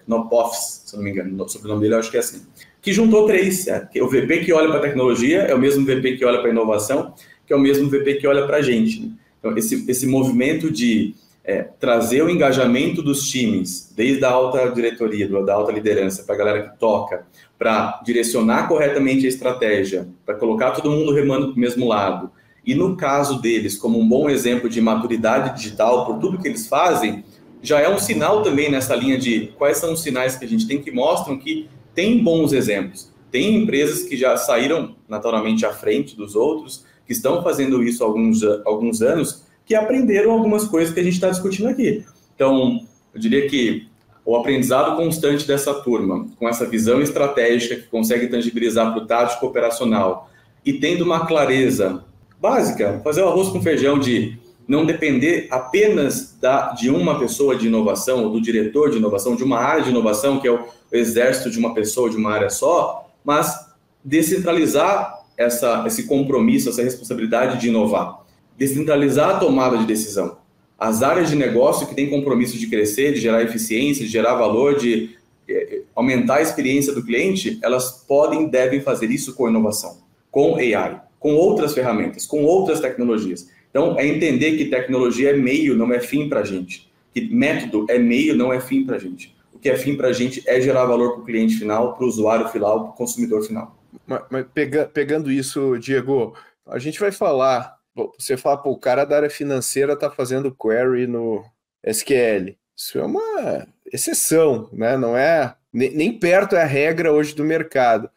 [0.54, 2.42] se não me engano, o sobrenome dele eu acho que é assim.
[2.82, 3.68] Que juntou três.
[3.68, 6.50] É, o VP que olha para a tecnologia é o mesmo VP que olha para
[6.50, 7.14] a inovação,
[7.46, 9.02] que é o mesmo VP que olha para a gente.
[9.02, 9.12] Né?
[9.40, 15.28] Então, esse, esse movimento de é, trazer o engajamento dos times, desde a alta diretoria,
[15.44, 17.26] da alta liderança, para a galera que toca,
[17.58, 22.32] para direcionar corretamente a estratégia, para colocar todo mundo remando para o mesmo lado.
[22.66, 26.68] E no caso deles, como um bom exemplo de maturidade digital por tudo que eles
[26.68, 27.24] fazem,
[27.62, 30.68] já é um sinal também nessa linha de quais são os sinais que a gente
[30.68, 33.12] tem que mostram que tem bons exemplos.
[33.32, 38.08] Tem empresas que já saíram naturalmente à frente dos outros, que estão fazendo isso há
[38.08, 42.04] alguns, alguns anos, que aprenderam algumas coisas que a gente está discutindo aqui.
[42.36, 43.88] Então, eu diria que
[44.26, 49.46] o aprendizado constante dessa turma, com essa visão estratégica que consegue tangibilizar para o tático
[49.46, 50.30] operacional
[50.66, 52.04] e tendo uma clareza
[52.40, 54.38] básica, fazer o arroz com feijão de
[54.72, 59.44] não depender apenas da, de uma pessoa de inovação ou do diretor de inovação, de
[59.44, 63.12] uma área de inovação, que é o exército de uma pessoa, de uma área só,
[63.22, 63.68] mas
[64.02, 68.22] descentralizar essa, esse compromisso, essa responsabilidade de inovar.
[68.58, 70.38] Descentralizar a tomada de decisão
[70.80, 74.80] as áreas de negócio que têm compromisso de crescer, de gerar eficiência, de gerar valor,
[74.80, 75.12] de
[75.48, 80.00] eh, aumentar a experiência do cliente, elas podem, devem fazer isso com inovação,
[80.32, 83.48] com AI, com outras ferramentas, com outras tecnologias.
[83.72, 86.92] Então, é entender que tecnologia é meio, não é fim para a gente.
[87.14, 89.36] Que método é meio, não é fim para a gente.
[89.52, 92.06] O que é fim para a gente é gerar valor para o cliente final, para
[92.06, 93.76] o usuário final, para o consumidor final.
[94.06, 97.82] Mas, mas pega, pegando isso, Diego, a gente vai falar
[98.18, 101.44] você fala, pô, o cara da área financeira está fazendo query no
[101.84, 102.56] SQL.
[102.76, 104.98] Isso é uma exceção, né?
[104.98, 108.10] Não é nem, nem, perto é a regra hoje do mercado.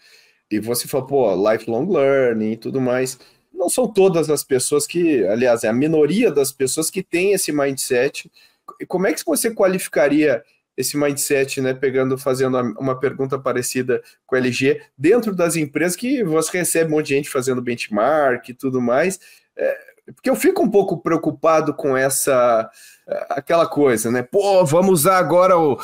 [0.51, 3.19] E você fala, pô, lifelong learning e tudo mais.
[3.65, 7.51] Não são todas as pessoas que, aliás, é a minoria das pessoas que tem esse
[7.51, 8.31] mindset.
[8.79, 10.45] E como é que você qualificaria
[10.77, 11.73] esse mindset, né?
[11.73, 16.97] Pegando, fazendo uma pergunta parecida com o LG, dentro das empresas que você recebe um
[16.97, 19.19] monte de gente fazendo benchmark e tudo mais
[19.57, 19.79] é,
[20.13, 22.71] porque eu fico um pouco preocupado com essa
[23.31, 24.23] aquela coisa, né?
[24.23, 25.79] Pô, vamos usar agora o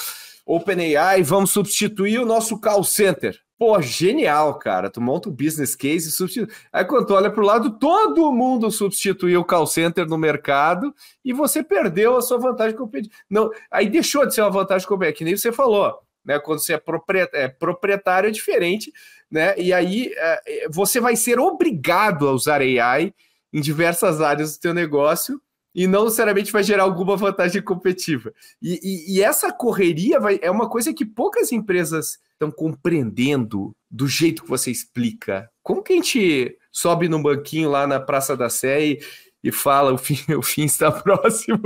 [0.45, 3.39] OpenAI, vamos substituir o nosso call center.
[3.61, 4.89] Pô, genial, cara.
[4.89, 6.51] Tu monta um business case e substitui.
[6.73, 10.95] Aí quando tu olha para o lado, todo mundo substituiu o call center no mercado
[11.23, 13.15] e você perdeu a sua vantagem competitiva.
[13.29, 16.01] Não, aí deixou de ser uma vantagem competitiva, que nem você falou.
[16.25, 18.93] Né, quando você é proprietário, é proprietário é diferente,
[19.31, 19.55] né?
[19.59, 23.13] E aí é, você vai ser obrigado a usar AI
[23.53, 25.39] em diversas áreas do teu negócio
[25.75, 28.33] e não necessariamente vai gerar alguma vantagem competitiva.
[28.61, 34.07] E, e, e essa correria vai, é uma coisa que poucas empresas estão compreendendo do
[34.09, 35.49] jeito que você explica.
[35.63, 39.01] Como que a gente sobe num banquinho lá na Praça da Sé e,
[39.45, 41.61] e fala o fim, o fim está próximo?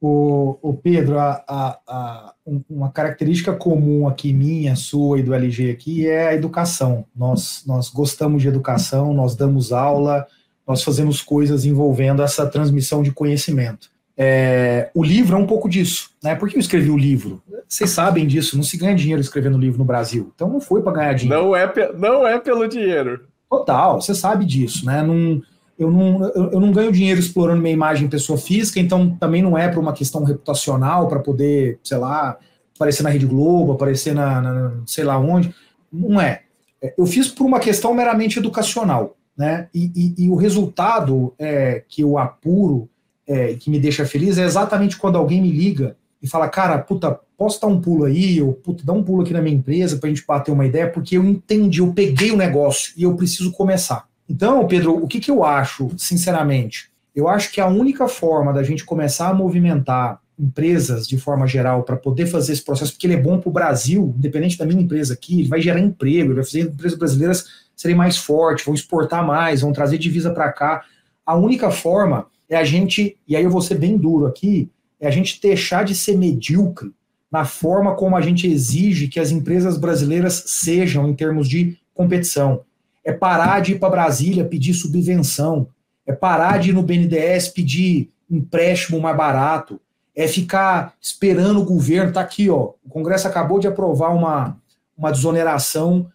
[0.00, 2.34] O, o Pedro, a, a, a,
[2.70, 7.04] uma característica comum aqui minha, sua e do LG aqui é a educação.
[7.14, 10.26] Nós, nós gostamos de educação, nós damos aula,
[10.68, 13.88] nós fazemos coisas envolvendo essa transmissão de conhecimento.
[14.14, 16.10] É, o livro é um pouco disso.
[16.22, 16.34] Né?
[16.34, 17.42] Por que eu escrevi o livro?
[17.66, 20.30] Vocês sabem disso, não se ganha dinheiro escrevendo livro no Brasil.
[20.34, 21.42] Então não foi para ganhar dinheiro.
[21.42, 23.24] Não é, não é pelo dinheiro.
[23.48, 24.84] Total, você sabe disso.
[24.84, 25.02] Né?
[25.02, 25.40] Não,
[25.78, 29.56] eu, não, eu, eu não ganho dinheiro explorando minha imagem pessoa física, então também não
[29.56, 32.36] é para uma questão reputacional, para poder, sei lá,
[32.74, 35.54] aparecer na Rede Globo, aparecer na, na sei lá onde.
[35.90, 36.42] Não é.
[36.82, 39.68] é eu fiz por uma questão meramente educacional né?
[39.72, 42.90] E, e, e o resultado é, que eu apuro,
[43.24, 47.20] é, que me deixa feliz, é exatamente quando alguém me liga e fala, cara, puta,
[47.36, 50.08] posso dar um pulo aí, ou puta, dá um pulo aqui na minha empresa para
[50.08, 53.52] a gente bater uma ideia, porque eu entendi, eu peguei o negócio e eu preciso
[53.52, 54.08] começar.
[54.28, 56.90] Então, Pedro, o que, que eu acho, sinceramente?
[57.14, 61.82] Eu acho que a única forma da gente começar a movimentar empresas de forma geral
[61.82, 64.80] para poder fazer esse processo, porque ele é bom para o Brasil, independente da minha
[64.80, 67.46] empresa aqui, ele vai gerar emprego, ele vai fazer empresas brasileiras
[67.78, 70.82] serem mais fortes, vão exportar mais, vão trazer divisa para cá.
[71.24, 74.68] A única forma é a gente, e aí eu vou ser bem duro aqui,
[75.00, 76.90] é a gente deixar de ser medíocre
[77.30, 82.62] na forma como a gente exige que as empresas brasileiras sejam em termos de competição.
[83.04, 85.68] É parar de ir para Brasília pedir subvenção,
[86.04, 89.80] é parar de ir no BNDES pedir empréstimo mais barato,
[90.16, 92.08] é ficar esperando o governo.
[92.08, 92.72] Está aqui, ó.
[92.84, 94.56] O Congresso acabou de aprovar uma,
[94.96, 96.10] uma desoneração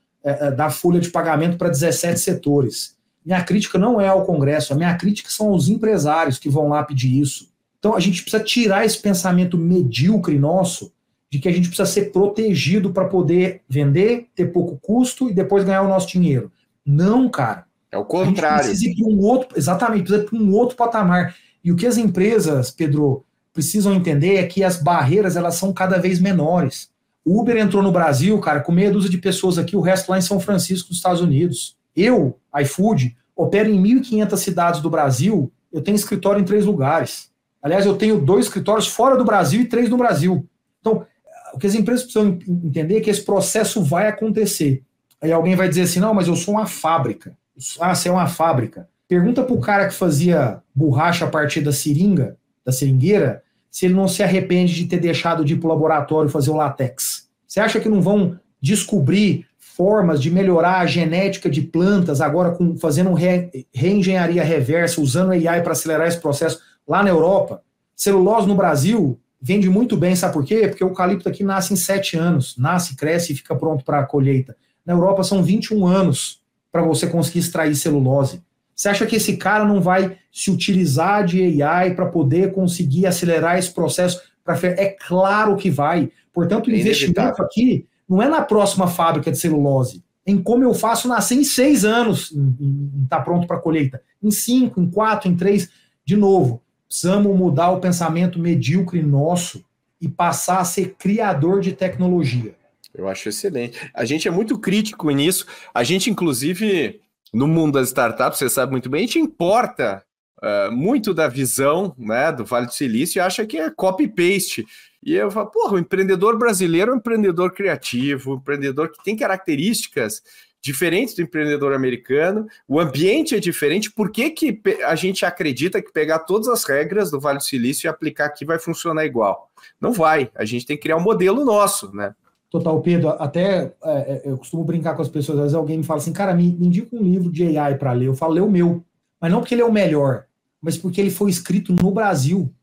[0.55, 2.95] da folha de pagamento para 17 setores.
[3.25, 6.83] Minha crítica não é ao Congresso, a minha crítica são aos empresários que vão lá
[6.83, 7.51] pedir isso.
[7.79, 10.91] Então a gente precisa tirar esse pensamento medíocre nosso
[11.29, 15.63] de que a gente precisa ser protegido para poder vender, ter pouco custo e depois
[15.63, 16.51] ganhar o nosso dinheiro.
[16.85, 17.65] Não, cara.
[17.91, 18.69] É o contrário.
[18.69, 21.35] A gente precisa ir para um outro, exatamente, precisa ir para um outro patamar.
[21.63, 25.97] E o que as empresas, Pedro, precisam entender é que as barreiras elas são cada
[25.97, 26.89] vez menores.
[27.25, 30.17] O Uber entrou no Brasil, cara, com meia dúzia de pessoas aqui, o resto lá
[30.17, 31.77] em São Francisco, nos Estados Unidos.
[31.95, 37.31] Eu, iFood, opero em 1.500 cidades do Brasil, eu tenho escritório em três lugares.
[37.61, 40.45] Aliás, eu tenho dois escritórios fora do Brasil e três no Brasil.
[40.81, 41.05] Então,
[41.53, 44.83] o que as empresas precisam entender é que esse processo vai acontecer.
[45.21, 47.37] Aí alguém vai dizer assim: não, mas eu sou uma fábrica.
[47.79, 48.89] Ah, você é uma fábrica.
[49.07, 53.43] Pergunta para o cara que fazia borracha a partir da seringa, da seringueira,
[53.73, 56.55] se ele não se arrepende de ter deixado de ir para o laboratório fazer o
[56.55, 57.27] látex?
[57.47, 62.77] Você acha que não vão descobrir formas de melhorar a genética de plantas agora com
[62.77, 67.63] fazendo re, reengenharia reversa, usando AI para acelerar esse processo lá na Europa?
[67.95, 70.67] Celulose no Brasil vende muito bem, sabe por quê?
[70.67, 74.05] Porque o eucalipto aqui nasce em sete anos, nasce, cresce e fica pronto para a
[74.05, 74.55] colheita.
[74.85, 76.39] Na Europa são 21 anos
[76.71, 78.43] para você conseguir extrair celulose.
[78.75, 83.57] Você acha que esse cara não vai se utilizar de AI para poder conseguir acelerar
[83.57, 84.21] esse processo?
[84.43, 84.57] Pra...
[84.63, 86.11] É claro que vai.
[86.33, 90.73] Portanto, o é investimento aqui não é na próxima fábrica de celulose, em como eu
[90.73, 95.29] faço nascer em seis anos, em estar tá pronto para colheita, em cinco, em quatro,
[95.29, 95.69] em três.
[96.05, 99.63] De novo, precisamos mudar o pensamento medíocre nosso
[100.01, 102.55] e passar a ser criador de tecnologia.
[102.93, 103.79] Eu acho excelente.
[103.93, 105.47] A gente é muito crítico nisso.
[105.73, 107.01] A gente, inclusive,
[107.33, 110.03] no mundo das startups, você sabe muito bem, a gente importa
[110.41, 114.65] uh, muito da visão né, do Vale do Silício e acha que é copy-paste.
[115.01, 119.17] E eu falo, porra, o empreendedor brasileiro é um empreendedor criativo, um empreendedor que tem
[119.17, 120.21] características
[120.61, 125.91] diferentes do empreendedor americano, o ambiente é diferente, por que, que a gente acredita que
[125.91, 129.51] pegar todas as regras do Vale do Silício e aplicar aqui vai funcionar igual?
[129.81, 132.15] Não vai, a gente tem que criar um modelo nosso, né?
[132.53, 135.83] Total, Pedro, até é, é, eu costumo brincar com as pessoas, às vezes alguém me
[135.83, 138.05] fala assim, cara, me, me indica um livro de AI para ler.
[138.05, 138.85] Eu falo, lê o meu.
[139.19, 140.25] Mas não porque ele é o melhor,
[140.61, 142.53] mas porque ele foi escrito no Brasil.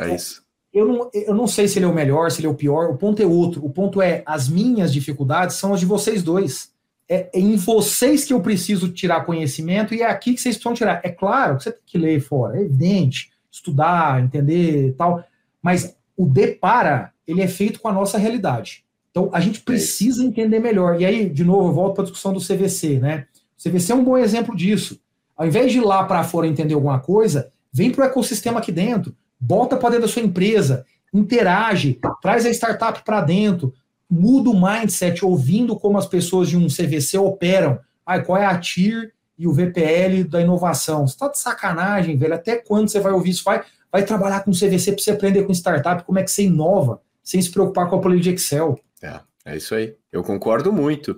[0.00, 0.44] É isso.
[0.70, 2.90] Eu não, eu não sei se ele é o melhor, se ele é o pior,
[2.90, 3.64] o ponto é outro.
[3.64, 6.70] O ponto é, as minhas dificuldades são as de vocês dois.
[7.08, 10.74] É, é em vocês que eu preciso tirar conhecimento e é aqui que vocês precisam
[10.74, 11.00] tirar.
[11.02, 15.24] É claro que você tem que ler fora, é evidente, estudar, entender tal,
[15.62, 18.86] mas o depara, ele é feito com a nossa realidade.
[19.10, 21.00] Então, a gente é precisa entender melhor.
[21.00, 23.26] E aí, de novo, eu volto para a discussão do CVC, né?
[23.58, 25.00] O CVC é um bom exemplo disso.
[25.36, 28.72] Ao invés de ir lá para fora entender alguma coisa, vem para o ecossistema aqui
[28.72, 33.72] dentro, bota para dentro da sua empresa, interage, traz a startup para dentro,
[34.10, 37.78] muda o mindset ouvindo como as pessoas de um CVC operam.
[38.04, 41.06] Ah, qual é a tier e o VPL da inovação.
[41.06, 42.34] Você está de sacanagem, velho.
[42.34, 43.44] Até quando você vai ouvir isso?
[43.44, 47.00] Vai, vai trabalhar com CVC para você aprender com startup, como é que você inova,
[47.22, 48.78] sem se preocupar com a planilha de Excel.
[49.02, 49.96] É, é isso aí.
[50.12, 51.16] Eu concordo muito.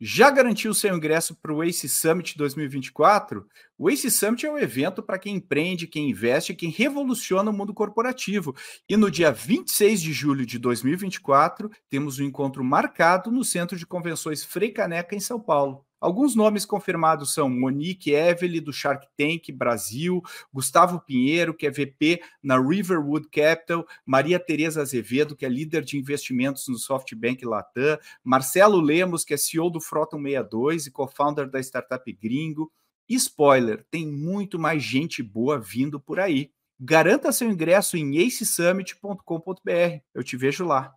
[0.00, 3.46] Já garantiu seu ingresso para o ACE Summit 2024?
[3.78, 7.74] O ACE Summit é um evento para quem empreende, quem investe, quem revoluciona o mundo
[7.74, 8.56] corporativo.
[8.88, 13.86] E no dia 26 de julho de 2024, temos um encontro marcado no Centro de
[13.86, 15.84] Convenções Frei Caneca, em São Paulo.
[16.00, 22.22] Alguns nomes confirmados são Monique Evely, do Shark Tank Brasil, Gustavo Pinheiro, que é VP
[22.42, 28.80] na Riverwood Capital, Maria Tereza Azevedo, que é líder de investimentos no SoftBank Latam, Marcelo
[28.80, 32.72] Lemos, que é CEO do Frota 62 e co-founder da startup Gringo.
[33.06, 36.50] E spoiler, tem muito mais gente boa vindo por aí.
[36.78, 40.00] Garanta seu ingresso em acesummit.com.br.
[40.14, 40.94] Eu te vejo lá.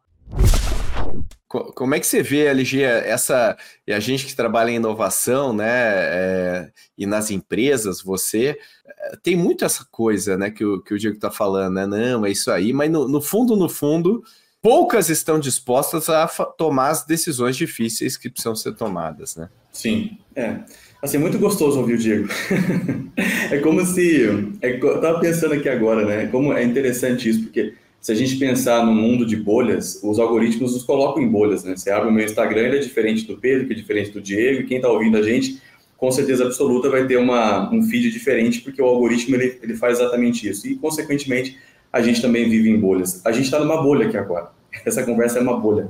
[1.47, 5.65] Como é que você vê, LG, essa e a gente que trabalha em inovação, né,
[5.67, 10.97] é, e nas empresas, você é, tem muito essa coisa, né, que o, que o
[10.97, 14.23] Diego está falando, né, não, é isso aí, mas no, no fundo, no fundo,
[14.63, 16.27] poucas estão dispostas a
[16.57, 19.49] tomar as decisões difíceis que precisam ser tomadas, né?
[19.71, 20.61] Sim, é.
[21.01, 22.29] Assim, muito gostoso ouvir o Diego.
[23.51, 24.55] é como se.
[24.61, 26.27] É, eu tava pensando aqui agora, né?
[26.27, 27.73] Como é interessante isso, porque
[28.03, 31.73] se a gente pensar no mundo de bolhas, os algoritmos nos colocam em bolhas, né?
[31.73, 34.59] Você abre o meu Instagram, ele é diferente do Pedro, que é diferente do Diego,
[34.59, 35.61] e quem está ouvindo a gente,
[35.95, 40.01] com certeza absoluta, vai ter uma, um feed diferente, porque o algoritmo ele, ele faz
[40.01, 40.67] exatamente isso.
[40.67, 41.57] E, consequentemente,
[41.93, 43.25] a gente também vive em bolhas.
[43.25, 44.51] A gente está numa bolha aqui agora.
[44.85, 45.89] Essa conversa é uma bolha.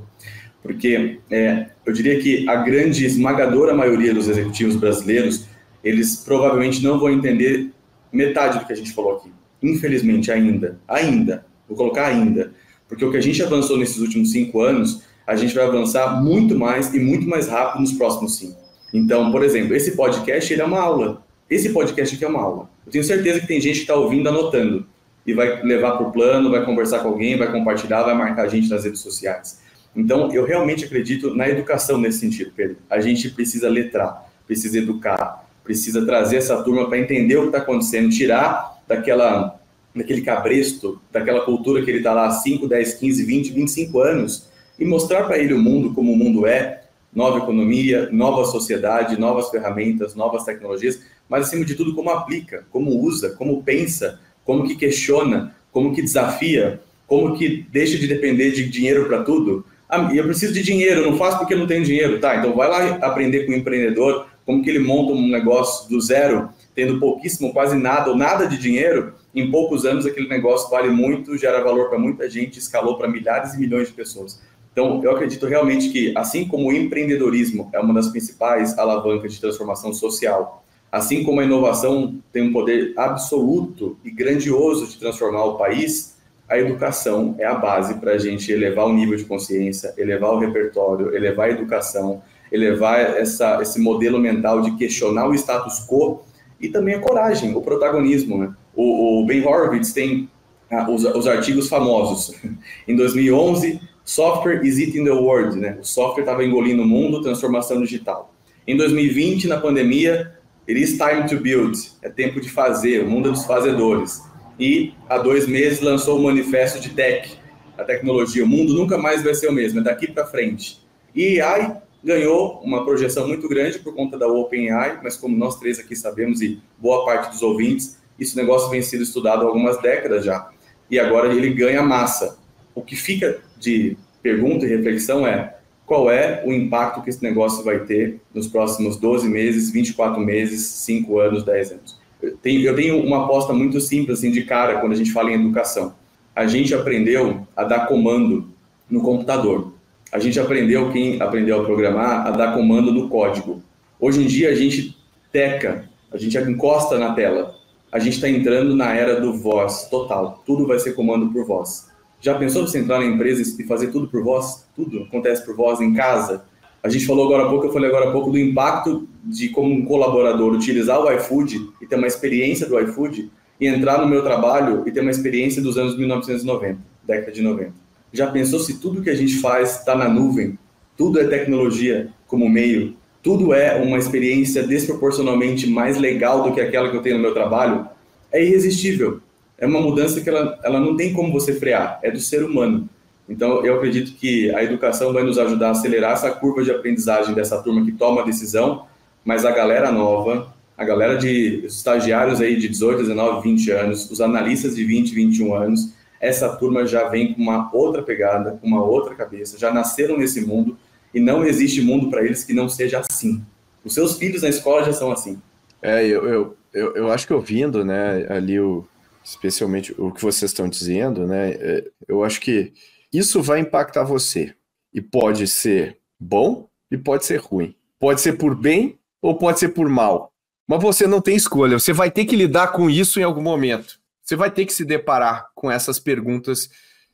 [0.62, 5.48] Porque é, eu diria que a grande, esmagadora maioria dos executivos brasileiros,
[5.84, 7.72] eles provavelmente não vão entender
[8.12, 9.32] metade do que a gente falou aqui.
[9.64, 10.80] Infelizmente, ainda.
[10.88, 12.54] Ainda Vou colocar ainda,
[12.88, 16.58] porque o que a gente avançou nesses últimos cinco anos, a gente vai avançar muito
[16.58, 18.62] mais e muito mais rápido nos próximos cinco.
[18.94, 21.26] Então, por exemplo, esse podcast ele é uma aula.
[21.50, 22.70] Esse podcast aqui é uma aula.
[22.86, 24.86] Eu tenho certeza que tem gente que está ouvindo, anotando
[25.26, 28.48] e vai levar para o plano, vai conversar com alguém, vai compartilhar, vai marcar a
[28.48, 29.60] gente nas redes sociais.
[29.96, 32.78] Então, eu realmente acredito na educação nesse sentido, Pedro.
[32.88, 37.58] A gente precisa letrar, precisa educar, precisa trazer essa turma para entender o que está
[37.58, 39.60] acontecendo, tirar daquela
[39.94, 44.50] naquele cabresto, daquela cultura que ele está lá há 5, 10, 15, 20, 25 anos,
[44.80, 46.84] e mostrar para ele o mundo como o mundo é,
[47.14, 53.00] nova economia, nova sociedade, novas ferramentas, novas tecnologias, mas acima de tudo como aplica, como
[53.00, 58.68] usa, como pensa, como que questiona, como que desafia, como que deixa de depender de
[58.68, 59.66] dinheiro para tudo.
[59.88, 62.36] Ah, eu preciso de dinheiro, não faço porque não tenho dinheiro, tá?
[62.38, 66.50] Então vai lá aprender com o empreendedor, como que ele monta um negócio do zero,
[66.76, 71.38] tendo pouquíssimo, quase nada ou nada de dinheiro, em poucos anos aquele negócio vale muito,
[71.38, 74.42] gera valor para muita gente, escalou para milhares e milhões de pessoas.
[74.72, 79.40] Então, eu acredito realmente que, assim como o empreendedorismo é uma das principais alavancas de
[79.40, 85.58] transformação social, assim como a inovação tem um poder absoluto e grandioso de transformar o
[85.58, 86.14] país,
[86.48, 90.40] a educação é a base para a gente elevar o nível de consciência, elevar o
[90.40, 92.22] repertório, elevar a educação,
[92.52, 96.22] elevar essa, esse modelo mental de questionar o status quo
[96.60, 98.38] e também a coragem, o protagonismo.
[98.38, 98.54] Né?
[98.76, 100.30] O, o Ben Horowitz tem
[100.72, 102.36] ah, os, os, artigos famosos.
[102.88, 105.78] em 2011, Software is eating the world, né?
[105.80, 108.34] O software estava engolindo o mundo, transformação digital.
[108.68, 110.34] Em 2020, na pandemia,
[110.68, 114.22] it is time to build, é tempo de fazer, o mundo é dos fazedores.
[114.60, 117.38] E há dois meses lançou o manifesto de tech,
[117.78, 118.44] a tecnologia.
[118.44, 120.86] O mundo nunca mais vai ser o mesmo, é daqui para frente.
[121.16, 125.80] E AI ganhou uma projeção muito grande por conta da OpenAI, mas como nós três
[125.80, 130.24] aqui sabemos e boa parte dos ouvintes, esse negócio vem sendo estudado há algumas décadas
[130.24, 130.50] já.
[130.90, 132.38] E agora ele ganha massa.
[132.76, 135.56] O que fica de pergunta e reflexão é
[135.86, 140.62] qual é o impacto que esse negócio vai ter nos próximos 12 meses, 24 meses,
[140.62, 142.00] 5 anos, 10 anos.
[142.22, 145.94] Eu tenho, uma aposta muito simples, assim, de cara, quando a gente fala em educação.
[146.34, 148.50] A gente aprendeu a dar comando
[148.90, 149.74] no computador.
[150.12, 153.62] A gente aprendeu, quem aprendeu a programar, a dar comando no código.
[154.00, 154.98] Hoje em dia, a gente
[155.32, 157.56] teca, a gente encosta na tela
[157.94, 160.42] a gente está entrando na era do voz total.
[160.48, 161.92] Tudo vai ser comando por voz.
[162.20, 164.66] Já pensou você entrar na empresa e fazer tudo por voz?
[164.76, 166.44] Tudo acontece por voz em casa.
[166.82, 169.72] A gente falou agora há pouco, eu falei agora há pouco do impacto de como
[169.72, 173.32] um colaborador utilizar o iFood e ter uma experiência do iFood
[173.62, 177.74] e entrar no meu trabalho e ter uma experiência dos anos 1990, década de 90.
[178.12, 180.58] Já pensou se tudo que a gente faz está na nuvem?
[180.98, 186.90] Tudo é tecnologia como meio tudo é uma experiência desproporcionalmente mais legal do que aquela
[186.92, 187.88] que eu tenho no meu trabalho,
[188.30, 189.22] é irresistível.
[189.58, 192.90] É uma mudança que ela, ela não tem como você frear, é do ser humano.
[193.30, 197.34] Então, eu acredito que a educação vai nos ajudar a acelerar essa curva de aprendizagem
[197.34, 198.86] dessa turma que toma a decisão,
[199.24, 204.20] mas a galera nova, a galera de estagiários aí de 18, 19, 20 anos, os
[204.20, 208.84] analistas de 20, 21 anos, essa turma já vem com uma outra pegada, com uma
[208.84, 210.78] outra cabeça, já nasceram nesse mundo
[211.14, 213.44] e não existe mundo para eles que não seja assim.
[213.84, 215.42] Os seus filhos na escola já são assim.
[215.82, 218.88] É, eu, eu, eu, eu acho que ouvindo, né, ali o,
[219.24, 222.74] especialmente o que vocês estão dizendo, né, é, eu acho que
[223.12, 224.56] isso vai impactar você.
[224.94, 227.76] E pode ser bom e pode ser ruim.
[228.00, 230.32] Pode ser por bem ou pode ser por mal.
[230.68, 231.80] Mas você não tem escolha.
[231.80, 234.00] Você vai ter que lidar com isso em algum momento.
[234.22, 236.70] Você vai ter que se deparar com essas perguntas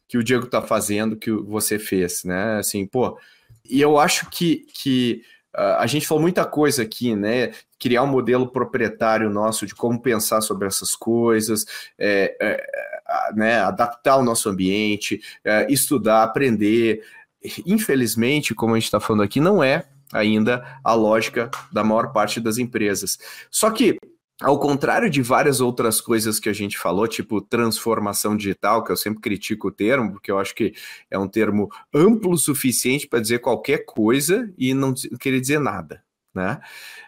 [0.07, 2.57] que o Diego está fazendo, que você fez, né?
[2.57, 3.17] Assim, pô.
[3.69, 5.21] E eu acho que, que
[5.55, 7.51] uh, a gente falou muita coisa aqui, né?
[7.79, 11.65] Criar um modelo proprietário nosso de como pensar sobre essas coisas,
[11.97, 13.59] é, é, né?
[13.59, 17.03] adaptar o nosso ambiente, é, estudar, aprender.
[17.65, 22.39] Infelizmente, como a gente está falando aqui, não é ainda a lógica da maior parte
[22.39, 23.19] das empresas.
[23.49, 23.97] Só que
[24.41, 28.97] ao contrário de várias outras coisas que a gente falou, tipo transformação digital, que eu
[28.97, 30.73] sempre critico o termo, porque eu acho que
[31.11, 36.03] é um termo amplo o suficiente para dizer qualquer coisa e não querer dizer nada,
[36.33, 36.59] né?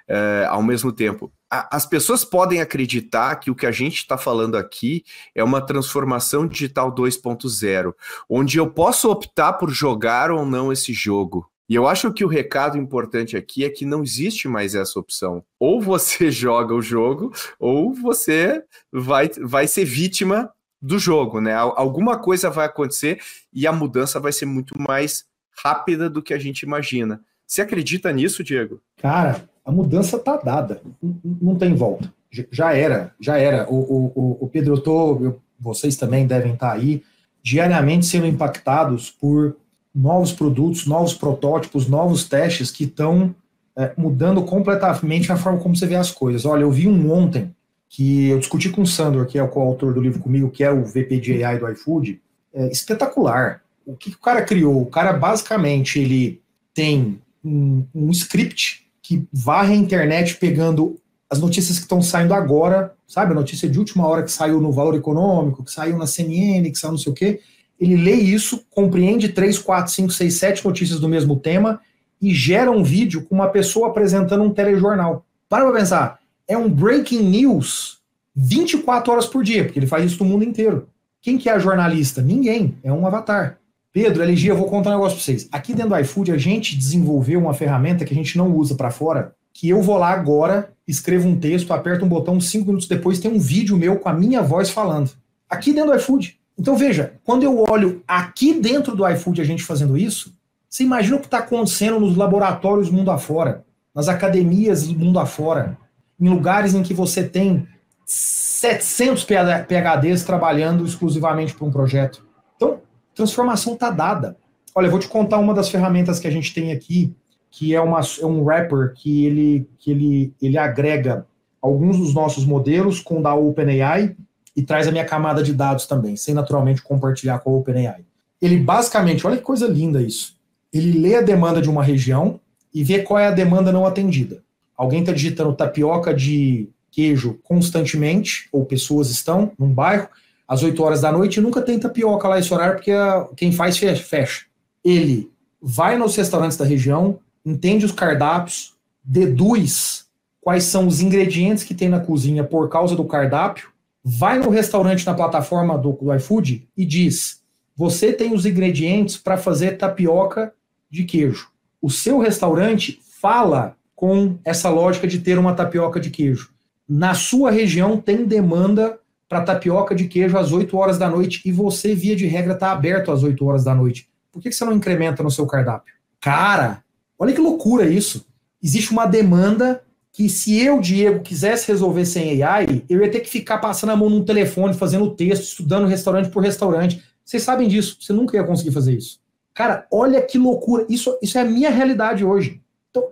[0.08, 4.18] É, ao mesmo tempo, a, as pessoas podem acreditar que o que a gente está
[4.18, 5.04] falando aqui
[5.36, 7.94] é uma transformação digital 2.0,
[8.30, 12.28] onde eu posso optar por jogar ou não esse jogo, e eu acho que o
[12.28, 15.42] recado importante aqui é que não existe mais essa opção.
[15.58, 18.62] Ou você joga o jogo, ou você
[18.92, 20.52] vai, vai ser vítima
[20.82, 21.54] do jogo, né?
[21.54, 23.22] Alguma coisa vai acontecer
[23.54, 25.24] e a mudança vai ser muito mais
[25.64, 27.22] rápida do que a gente imagina.
[27.48, 28.82] Você acredita nisso, Diego?
[29.02, 30.82] Cara, a mudança tá dada,
[31.24, 32.14] não tem volta.
[32.52, 33.66] Já era, já era.
[33.70, 37.02] O, o, o Pedro, eu tô, vocês também devem estar aí
[37.42, 39.56] diariamente sendo impactados por
[39.94, 43.36] novos produtos, novos protótipos, novos testes que estão
[43.78, 46.46] é, mudando completamente a forma como você vê as coisas.
[46.46, 47.54] Olha, eu vi um ontem
[47.89, 50.72] que eu discuti com o Sandor, que é o coautor do livro comigo, que é
[50.72, 52.22] o VP de AI do iFood,
[52.54, 53.62] é espetacular.
[53.86, 54.82] O que, que, o cara criou?
[54.82, 56.42] O cara basicamente ele
[56.74, 60.98] tem um, um script que varre a internet pegando
[61.30, 63.32] as notícias que estão saindo agora, sabe?
[63.32, 66.78] A notícia de última hora que saiu no Valor Econômico, que saiu na CNN, que
[66.78, 67.42] saiu não sei o quê,
[67.82, 71.82] ele lê isso, compreende três, quatro, cinco, seis, sete notícias do mesmo tema
[72.22, 75.26] e gera um vídeo com uma pessoa apresentando um telejornal.
[75.50, 77.98] Para pra pensar, é um breaking news
[78.36, 80.88] 24 horas por dia, porque ele faz isso no mundo inteiro.
[81.24, 82.22] Quem que é a jornalista?
[82.22, 83.58] Ninguém, é um avatar.
[83.92, 85.50] Pedro, LG, eu vou contar um negócio para vocês.
[85.52, 88.92] Aqui dentro do iFood, a gente desenvolveu uma ferramenta que a gente não usa para
[88.92, 93.20] fora, que eu vou lá agora, escrevo um texto, aperto um botão, cinco minutos depois
[93.20, 95.12] tem um vídeo meu com a minha voz falando.
[95.50, 96.40] Aqui dentro do iFood.
[96.62, 100.32] Então veja, quando eu olho aqui dentro do iFood a gente fazendo isso,
[100.70, 105.76] você imagina o que está acontecendo nos laboratórios mundo afora, nas academias mundo afora,
[106.20, 107.68] em lugares em que você tem
[108.05, 112.24] 700 PHDs trabalhando exclusivamente para um projeto.
[112.55, 112.80] Então,
[113.16, 114.38] transformação está dada.
[114.76, 117.12] Olha, eu vou te contar uma das ferramentas que a gente tem aqui,
[117.49, 121.26] que é, uma, é um wrapper que ele, que ele, ele agrega
[121.59, 124.16] alguns dos nossos modelos com da OpenAI
[124.56, 128.04] e traz a minha camada de dados também, sem naturalmente compartilhar com a OpenAI.
[128.41, 130.36] Ele basicamente, olha que coisa linda isso.
[130.74, 132.39] Ele lê a demanda de uma região
[132.74, 134.43] e vê qual é a demanda não atendida.
[134.76, 140.10] Alguém está digitando tapioca de queijo constantemente, ou pessoas estão num bairro,
[140.47, 143.52] às 8 horas da noite, e nunca tem tapioca lá esse horário, porque a, quem
[143.52, 144.45] faz fecha.
[144.84, 145.32] Ele
[145.62, 148.74] vai nos restaurantes da região, entende os cardápios,
[149.04, 150.06] deduz
[150.41, 153.70] quais são os ingredientes que tem na cozinha por causa do cardápio,
[154.04, 157.41] vai no restaurante na plataforma do, do iFood e diz:
[157.76, 160.54] você tem os ingredientes para fazer tapioca
[160.89, 161.49] de queijo.
[161.82, 166.52] O seu restaurante fala com essa lógica de ter uma tapioca de queijo.
[166.88, 168.99] Na sua região tem demanda
[169.30, 172.72] para tapioca de queijo às 8 horas da noite e você, via de regra, está
[172.72, 174.10] aberto às 8 horas da noite.
[174.32, 175.93] Por que você não incrementa no seu cardápio?
[176.20, 176.84] Cara,
[177.18, 178.26] olha que loucura isso.
[178.62, 179.84] Existe uma demanda
[180.14, 183.95] que se eu, Diego, quisesse resolver sem AI, eu ia ter que ficar passando a
[183.95, 187.01] mão num telefone, fazendo texto, estudando restaurante por restaurante.
[187.24, 189.20] Vocês sabem disso, você nunca ia conseguir fazer isso.
[189.53, 190.86] Cara, olha que loucura.
[190.89, 192.62] Isso, isso é a minha realidade hoje.
[192.89, 193.09] Então,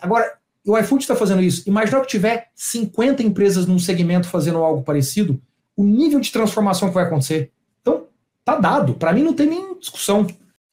[0.00, 1.68] agora, o iFood está fazendo isso.
[1.68, 5.40] Imagina que tiver 50 empresas num segmento fazendo algo parecido,
[5.76, 7.50] o nível de transformação que vai acontecer.
[7.80, 8.06] Então,
[8.44, 8.94] tá dado.
[8.94, 10.26] Para mim não tem nem discussão.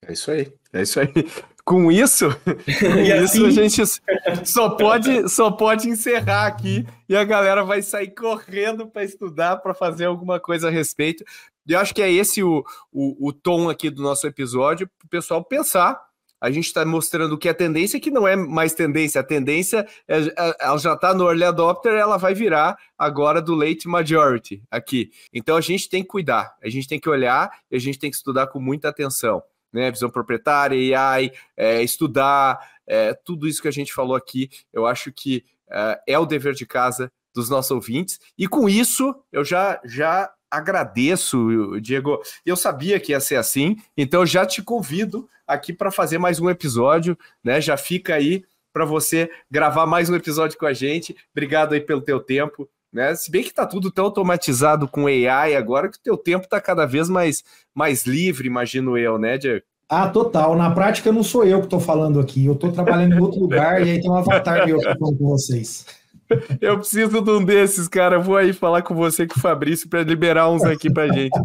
[0.06, 0.52] É isso aí.
[0.72, 1.08] É isso aí
[1.66, 2.30] com isso,
[2.80, 3.48] com isso assim...
[3.48, 9.04] a gente só pode, só pode encerrar aqui e a galera vai sair correndo para
[9.04, 11.24] estudar, para fazer alguma coisa a respeito.
[11.66, 15.06] E eu acho que é esse o, o, o tom aqui do nosso episódio, para
[15.06, 16.00] o pessoal pensar
[16.44, 20.18] a gente está mostrando que a tendência que não é mais tendência, a tendência é,
[20.18, 25.10] é, ela já está no early adopter, ela vai virar agora do late majority aqui.
[25.34, 28.10] Então a gente tem que cuidar, a gente tem que olhar e a gente tem
[28.10, 29.42] que estudar com muita atenção.
[29.74, 34.86] Né, visão proprietária, AI, é, estudar, é, tudo isso que a gente falou aqui, eu
[34.86, 38.20] acho que é, é o dever de casa dos nossos ouvintes.
[38.38, 42.22] E com isso, eu já, já agradeço, Diego.
[42.46, 46.40] Eu sabia que ia ser assim, então eu já te convido aqui para fazer mais
[46.40, 47.60] um episódio, né?
[47.60, 51.16] Já fica aí para você gravar mais um episódio com a gente.
[51.32, 52.70] Obrigado aí pelo teu tempo.
[52.94, 53.16] Né?
[53.16, 56.62] Se bem que está tudo tão automatizado com AI agora que o teu tempo está
[56.62, 59.66] cada vez mais, mais livre, imagino eu, né, Diego?
[59.90, 60.56] Ah, total.
[60.56, 62.46] Na prática, não sou eu que estou falando aqui.
[62.46, 65.86] Eu estou trabalhando em outro lugar e aí tem um avatar meu falando com vocês.
[66.62, 68.18] Eu preciso de um desses, cara.
[68.18, 71.40] Vou aí falar com você com o Fabrício para liberar uns aqui para gente.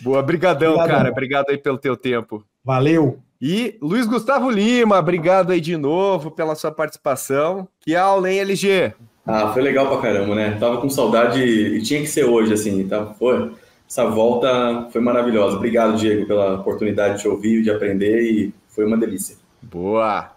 [0.00, 1.10] Boa, brigadão, Obrigado, cara.
[1.10, 2.44] Obrigado aí pelo teu tempo.
[2.64, 3.18] Valeu.
[3.40, 7.66] E Luiz Gustavo Lima, obrigado aí de novo pela sua participação.
[7.80, 8.94] Que aula, hein, LG?
[9.26, 10.56] Ah, foi legal pra caramba, né?
[10.58, 12.86] Tava com saudade e tinha que ser hoje, assim.
[12.88, 13.06] Tá?
[13.18, 13.52] Foi.
[13.88, 15.56] Essa volta foi maravilhosa.
[15.56, 19.36] Obrigado, Diego, pela oportunidade de te ouvir, de aprender e foi uma delícia.
[19.62, 20.30] Boa.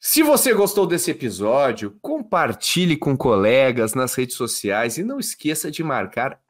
[0.00, 5.82] Se você gostou desse episódio, compartilhe com colegas nas redes sociais e não esqueça de
[5.82, 6.40] marcar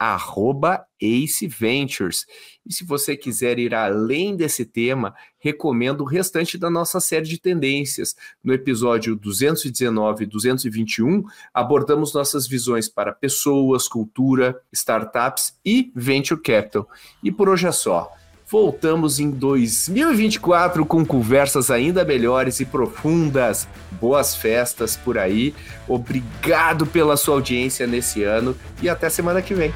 [1.01, 2.27] Ace Ventures.
[2.63, 7.39] E se você quiser ir além desse tema, recomendo o restante da nossa série de
[7.39, 8.15] tendências.
[8.43, 16.87] No episódio 219 e 221, abordamos nossas visões para pessoas, cultura, startups e venture capital.
[17.23, 18.11] E por hoje é só.
[18.51, 23.67] Voltamos em 2024 com conversas ainda melhores e profundas.
[24.01, 25.53] Boas festas por aí.
[25.87, 29.71] Obrigado pela sua audiência nesse ano e até semana que vem.